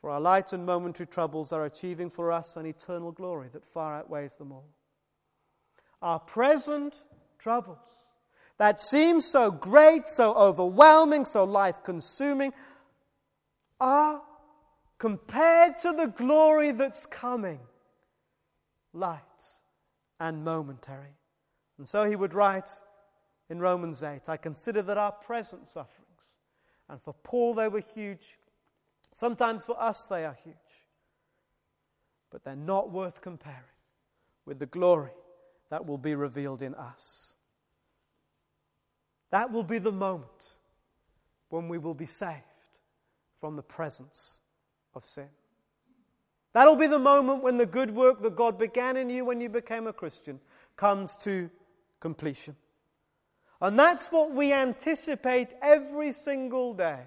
For 0.00 0.10
our 0.10 0.20
light 0.20 0.52
and 0.52 0.64
momentary 0.64 1.06
troubles 1.06 1.52
are 1.52 1.64
achieving 1.64 2.10
for 2.10 2.30
us 2.30 2.56
an 2.56 2.66
eternal 2.66 3.12
glory 3.12 3.48
that 3.52 3.64
far 3.64 3.96
outweighs 3.96 4.36
them 4.36 4.52
all. 4.52 4.68
Our 6.00 6.20
present 6.20 6.94
troubles 7.38 8.06
that 8.58 8.78
seem 8.78 9.20
so 9.20 9.50
great, 9.50 10.06
so 10.06 10.34
overwhelming, 10.34 11.24
so 11.24 11.44
life 11.44 11.82
consuming 11.82 12.52
are 13.80 14.22
compared 14.98 15.78
to 15.78 15.92
the 15.92 16.06
glory 16.06 16.72
that's 16.72 17.06
coming, 17.06 17.60
light 18.92 19.22
and 20.18 20.44
momentary. 20.44 21.16
And 21.78 21.86
so 21.86 22.08
he 22.08 22.16
would 22.16 22.34
write 22.34 22.68
in 23.48 23.60
Romans 23.60 24.02
8 24.02 24.28
I 24.28 24.36
consider 24.36 24.82
that 24.82 24.98
our 24.98 25.12
present 25.12 25.68
sufferings, 25.68 26.36
and 26.88 27.00
for 27.00 27.14
Paul 27.14 27.54
they 27.54 27.68
were 27.68 27.82
huge, 27.94 28.37
sometimes 29.12 29.64
for 29.64 29.80
us 29.80 30.06
they 30.06 30.24
are 30.24 30.36
huge, 30.44 30.86
but 32.30 32.44
they're 32.44 32.56
not 32.56 32.90
worth 32.90 33.20
comparing 33.20 33.62
with 34.44 34.58
the 34.58 34.66
glory 34.66 35.12
that 35.70 35.86
will 35.86 35.98
be 35.98 36.14
revealed 36.14 36.62
in 36.62 36.74
us. 36.74 37.36
That 39.30 39.52
will 39.52 39.62
be 39.62 39.78
the 39.78 39.92
moment 39.92 40.56
when 41.50 41.68
we 41.68 41.78
will 41.78 41.94
be 41.94 42.06
saved 42.06 42.42
from 43.40 43.56
the 43.56 43.62
presence 43.62 44.40
of 44.94 45.04
sin. 45.04 45.28
That'll 46.54 46.76
be 46.76 46.86
the 46.86 46.98
moment 46.98 47.42
when 47.42 47.56
the 47.56 47.66
good 47.66 47.94
work 47.94 48.22
that 48.22 48.34
God 48.34 48.58
began 48.58 48.96
in 48.96 49.10
you 49.10 49.24
when 49.24 49.40
you 49.40 49.48
became 49.48 49.86
a 49.86 49.92
Christian 49.92 50.40
comes 50.76 51.16
to 51.18 51.50
completion. 52.00 52.56
And 53.60 53.78
that's 53.78 54.08
what 54.08 54.32
we 54.32 54.52
anticipate 54.52 55.54
every 55.60 56.12
single 56.12 56.74
day 56.74 57.00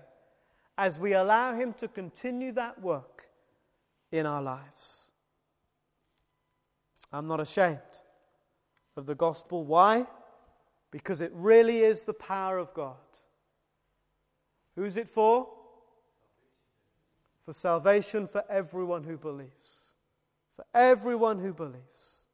as 0.82 1.00
we 1.00 1.14
allow 1.14 1.54
Him 1.54 1.74
to 1.74 1.88
continue 1.88 2.52
that 2.54 2.82
work 2.82 3.30
in 4.12 4.26
our 4.26 4.42
lives. 4.42 5.12
I'm 7.14 7.28
not 7.28 7.40
ashamed 7.40 7.78
of 8.98 9.06
the 9.06 9.14
gospel. 9.14 9.64
Why? 9.64 10.08
Because 10.90 11.22
it 11.22 11.32
really 11.36 11.82
is 11.84 12.04
the 12.04 12.16
power 12.16 12.58
of 12.58 12.74
God. 12.74 12.96
Who's 14.76 14.98
it 14.98 15.08
for? 15.08 15.50
For 17.46 17.54
salvation 17.54 18.26
for 18.26 18.44
everyone 18.50 19.04
who 19.04 19.18
believes. 19.18 19.94
For 20.56 20.66
everyone 20.74 21.38
who 21.38 21.54
believes. 21.54 22.26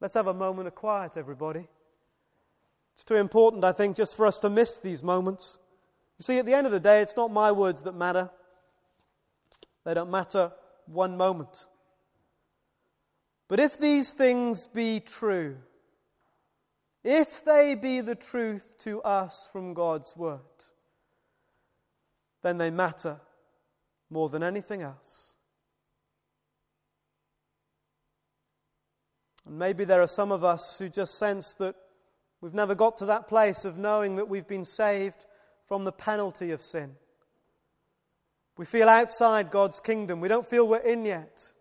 Let's 0.00 0.14
have 0.14 0.28
a 0.28 0.34
moment 0.34 0.68
of 0.68 0.74
quiet, 0.74 1.18
everybody. 1.18 1.68
It's 2.94 3.04
too 3.04 3.16
important, 3.16 3.64
I 3.64 3.72
think, 3.72 3.96
just 3.96 4.16
for 4.16 4.24
us 4.24 4.38
to 4.38 4.48
miss 4.48 4.78
these 4.78 5.02
moments. 5.02 5.58
You 6.18 6.22
see, 6.22 6.38
at 6.38 6.46
the 6.46 6.54
end 6.54 6.66
of 6.66 6.72
the 6.72 6.80
day, 6.80 7.00
it's 7.02 7.16
not 7.16 7.32
my 7.32 7.50
words 7.52 7.82
that 7.82 7.94
matter, 7.94 8.30
they 9.84 9.94
don't 9.94 10.10
matter 10.10 10.52
one 10.86 11.16
moment. 11.16 11.66
But 13.48 13.60
if 13.60 13.78
these 13.78 14.12
things 14.12 14.66
be 14.66 15.00
true, 15.00 15.58
if 17.02 17.44
they 17.44 17.74
be 17.74 18.00
the 18.00 18.14
truth 18.14 18.76
to 18.80 19.02
us 19.02 19.48
from 19.52 19.74
God's 19.74 20.16
Word, 20.16 20.40
then 22.42 22.58
they 22.58 22.70
matter 22.70 23.20
more 24.08 24.28
than 24.28 24.42
anything 24.42 24.82
else. 24.82 25.36
And 29.46 29.58
maybe 29.58 29.84
there 29.84 30.00
are 30.00 30.06
some 30.06 30.32
of 30.32 30.44
us 30.44 30.78
who 30.78 30.88
just 30.88 31.18
sense 31.18 31.54
that 31.54 31.74
we've 32.40 32.54
never 32.54 32.74
got 32.74 32.96
to 32.98 33.06
that 33.06 33.28
place 33.28 33.64
of 33.66 33.76
knowing 33.76 34.16
that 34.16 34.28
we've 34.28 34.48
been 34.48 34.64
saved 34.64 35.26
from 35.66 35.84
the 35.84 35.92
penalty 35.92 36.50
of 36.50 36.62
sin. 36.62 36.96
We 38.56 38.64
feel 38.64 38.88
outside 38.88 39.50
God's 39.50 39.80
kingdom. 39.80 40.20
We 40.20 40.28
don't 40.28 40.46
feel 40.46 40.68
we're 40.68 40.78
in 40.78 41.04
yet. 41.04 41.54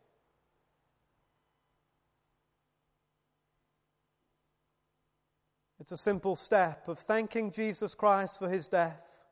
It's 5.79 5.91
a 5.91 5.97
simple 5.97 6.37
step 6.37 6.87
of 6.87 6.99
thanking 6.99 7.51
Jesus 7.51 7.93
Christ 7.93 8.39
for 8.39 8.47
his 8.47 8.69
death, 8.69 9.25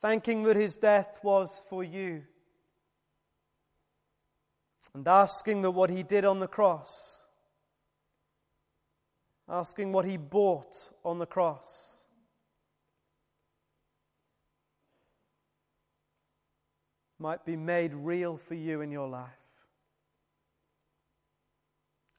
thanking 0.00 0.42
that 0.42 0.56
his 0.56 0.76
death 0.76 1.20
was 1.22 1.64
for 1.68 1.84
you, 1.84 2.24
and 4.92 5.06
asking 5.06 5.62
that 5.62 5.70
what 5.70 5.88
he 5.88 6.02
did 6.02 6.24
on 6.24 6.40
the 6.40 6.48
cross, 6.48 7.28
asking 9.48 9.92
what 9.92 10.04
he 10.04 10.16
bought 10.16 10.90
on 11.04 11.20
the 11.20 11.26
cross, 11.26 11.99
might 17.20 17.44
be 17.44 17.56
made 17.56 17.92
real 17.94 18.36
for 18.36 18.54
you 18.54 18.80
in 18.80 18.90
your 18.90 19.08
life. 19.08 19.28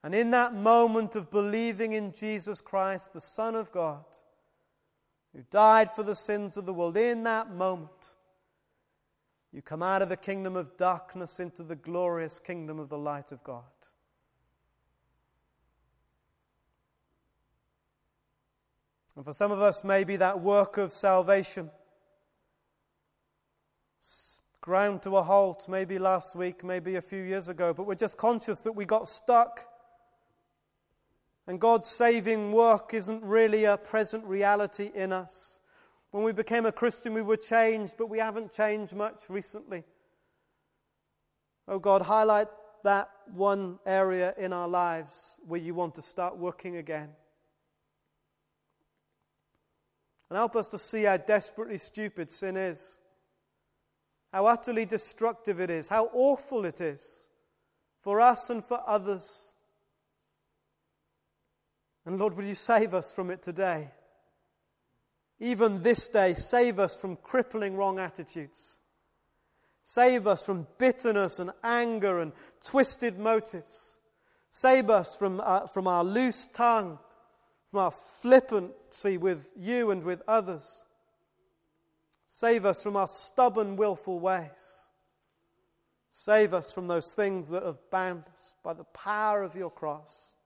And 0.03 0.15
in 0.15 0.31
that 0.31 0.53
moment 0.53 1.15
of 1.15 1.29
believing 1.29 1.93
in 1.93 2.13
Jesus 2.13 2.61
Christ, 2.61 3.13
the 3.13 3.21
Son 3.21 3.55
of 3.55 3.71
God, 3.71 4.05
who 5.33 5.43
died 5.51 5.91
for 5.91 6.03
the 6.03 6.15
sins 6.15 6.57
of 6.57 6.65
the 6.65 6.73
world, 6.73 6.97
in 6.97 7.23
that 7.23 7.51
moment, 7.51 8.15
you 9.51 9.61
come 9.61 9.83
out 9.83 10.01
of 10.01 10.09
the 10.09 10.17
kingdom 10.17 10.55
of 10.55 10.77
darkness 10.77 11.39
into 11.39 11.63
the 11.63 11.75
glorious 11.75 12.39
kingdom 12.39 12.79
of 12.79 12.89
the 12.89 12.97
light 12.97 13.31
of 13.31 13.43
God. 13.43 13.63
And 19.15 19.25
for 19.25 19.33
some 19.33 19.51
of 19.51 19.61
us, 19.61 19.83
maybe 19.83 20.15
that 20.15 20.39
work 20.39 20.77
of 20.77 20.93
salvation 20.93 21.69
ground 24.61 25.01
to 25.03 25.17
a 25.17 25.23
halt, 25.23 25.67
maybe 25.67 25.99
last 25.99 26.35
week, 26.35 26.63
maybe 26.63 26.95
a 26.95 27.01
few 27.01 27.23
years 27.23 27.49
ago, 27.49 27.73
but 27.73 27.85
we're 27.85 27.95
just 27.95 28.17
conscious 28.17 28.61
that 28.61 28.73
we 28.73 28.85
got 28.85 29.07
stuck 29.07 29.67
and 31.51 31.59
God's 31.59 31.89
saving 31.89 32.53
work 32.53 32.93
isn't 32.93 33.21
really 33.25 33.65
a 33.65 33.75
present 33.75 34.23
reality 34.23 34.89
in 34.95 35.11
us. 35.11 35.59
When 36.11 36.23
we 36.23 36.31
became 36.31 36.65
a 36.65 36.71
Christian, 36.71 37.13
we 37.13 37.21
were 37.21 37.35
changed, 37.35 37.95
but 37.97 38.09
we 38.09 38.19
haven't 38.19 38.53
changed 38.53 38.95
much 38.95 39.25
recently. 39.27 39.83
Oh 41.67 41.77
God, 41.77 42.03
highlight 42.03 42.47
that 42.85 43.09
one 43.33 43.79
area 43.85 44.33
in 44.37 44.53
our 44.53 44.69
lives 44.69 45.41
where 45.45 45.59
you 45.59 45.73
want 45.73 45.95
to 45.95 46.01
start 46.01 46.37
working 46.37 46.77
again. 46.77 47.09
And 50.29 50.37
help 50.37 50.55
us 50.55 50.69
to 50.69 50.77
see 50.77 51.03
how 51.03 51.17
desperately 51.17 51.79
stupid 51.79 52.31
sin 52.31 52.55
is, 52.55 53.00
how 54.31 54.45
utterly 54.45 54.85
destructive 54.85 55.59
it 55.59 55.69
is, 55.69 55.89
how 55.89 56.09
awful 56.13 56.65
it 56.65 56.79
is 56.81 57.29
for 58.01 58.21
us 58.21 58.49
and 58.49 58.63
for 58.63 58.81
others. 58.87 59.55
And 62.05 62.17
Lord, 62.17 62.35
would 62.35 62.45
you 62.45 62.55
save 62.55 62.93
us 62.93 63.13
from 63.13 63.29
it 63.29 63.41
today? 63.41 63.89
Even 65.39 65.81
this 65.81 66.07
day, 66.07 66.33
save 66.33 66.79
us 66.79 66.99
from 66.99 67.15
crippling 67.17 67.75
wrong 67.75 67.99
attitudes. 67.99 68.79
Save 69.83 70.27
us 70.27 70.45
from 70.45 70.67
bitterness 70.77 71.39
and 71.39 71.51
anger 71.63 72.19
and 72.19 72.31
twisted 72.63 73.19
motives. 73.19 73.97
Save 74.49 74.89
us 74.89 75.15
from, 75.15 75.41
uh, 75.43 75.67
from 75.67 75.87
our 75.87 76.03
loose 76.03 76.47
tongue, 76.47 76.99
from 77.69 77.79
our 77.79 77.91
flippancy 77.91 79.17
with 79.17 79.49
you 79.57 79.91
and 79.91 80.03
with 80.03 80.21
others. 80.27 80.85
Save 82.33 82.65
us 82.65 82.81
from 82.81 82.95
our 82.95 83.09
stubborn, 83.09 83.75
willful 83.75 84.17
ways. 84.17 84.87
Save 86.09 86.53
us 86.53 86.71
from 86.71 86.87
those 86.87 87.11
things 87.11 87.49
that 87.49 87.61
have 87.61 87.77
bound 87.91 88.23
us 88.31 88.55
by 88.63 88.71
the 88.71 88.85
power 88.85 89.43
of 89.43 89.53
your 89.53 89.69
cross. 89.69 90.37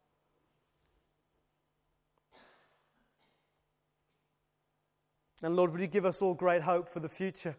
And 5.44 5.56
Lord, 5.56 5.72
would 5.74 5.80
you 5.80 5.86
give 5.86 6.06
us 6.06 6.24
all 6.24 6.34
great 6.34 6.64
hope 6.64 6.90
for 6.90 7.00
the 7.00 7.08
future? 7.08 7.56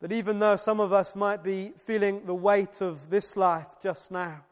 That 0.00 0.10
even 0.10 0.38
though 0.38 0.56
some 0.56 0.80
of 0.80 0.94
us 0.94 1.14
might 1.14 1.44
be 1.44 1.74
feeling 1.84 2.24
the 2.24 2.34
weight 2.34 2.80
of 2.80 3.10
this 3.10 3.36
life 3.36 3.76
just 3.82 4.10
now, 4.10 4.42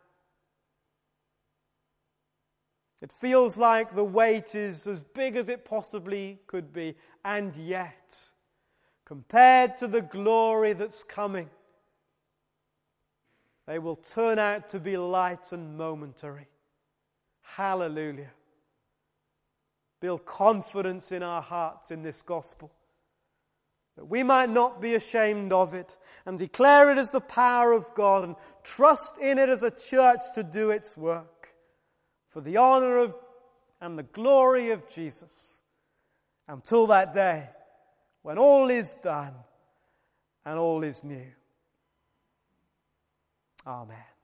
it 3.06 3.12
feels 3.12 3.56
like 3.56 3.94
the 3.94 4.04
weight 4.04 4.54
is 4.54 4.86
as 4.86 5.02
big 5.02 5.36
as 5.36 5.48
it 5.48 5.64
possibly 5.64 6.40
could 6.46 6.72
be, 6.72 6.96
and 7.24 7.54
yet, 7.56 8.32
compared 9.04 9.78
to 9.78 9.86
the 9.86 10.02
glory 10.02 10.72
that's 10.72 11.04
coming, 11.04 11.48
they 13.66 13.78
will 13.78 13.96
turn 13.96 14.38
out 14.38 14.68
to 14.70 14.80
be 14.80 14.96
light 14.96 15.52
and 15.52 15.78
momentary. 15.78 16.48
Hallelujah 17.42 18.32
build 20.00 20.26
confidence 20.26 21.10
in 21.12 21.22
our 21.22 21.42
hearts 21.42 21.90
in 21.90 22.02
this 22.02 22.22
gospel. 22.22 22.70
That 23.96 24.04
we 24.04 24.22
might 24.22 24.50
not 24.50 24.80
be 24.80 24.94
ashamed 24.94 25.52
of 25.52 25.74
it 25.74 25.96
and 26.26 26.38
declare 26.38 26.90
it 26.90 26.98
as 26.98 27.10
the 27.10 27.20
power 27.20 27.72
of 27.72 27.94
God 27.94 28.24
and 28.24 28.36
trust 28.62 29.18
in 29.18 29.38
it 29.38 29.48
as 29.48 29.62
a 29.62 29.70
church 29.70 30.20
to 30.34 30.42
do 30.42 30.70
its 30.70 30.96
work 30.96 31.35
for 32.36 32.42
the 32.42 32.58
honor 32.58 32.98
of 32.98 33.14
and 33.80 33.98
the 33.98 34.02
glory 34.02 34.68
of 34.68 34.86
Jesus 34.86 35.62
until 36.46 36.86
that 36.88 37.14
day 37.14 37.48
when 38.20 38.36
all 38.36 38.68
is 38.68 38.92
done 39.02 39.32
and 40.44 40.58
all 40.58 40.84
is 40.84 41.02
new. 41.02 41.32
Amen. 43.66 44.15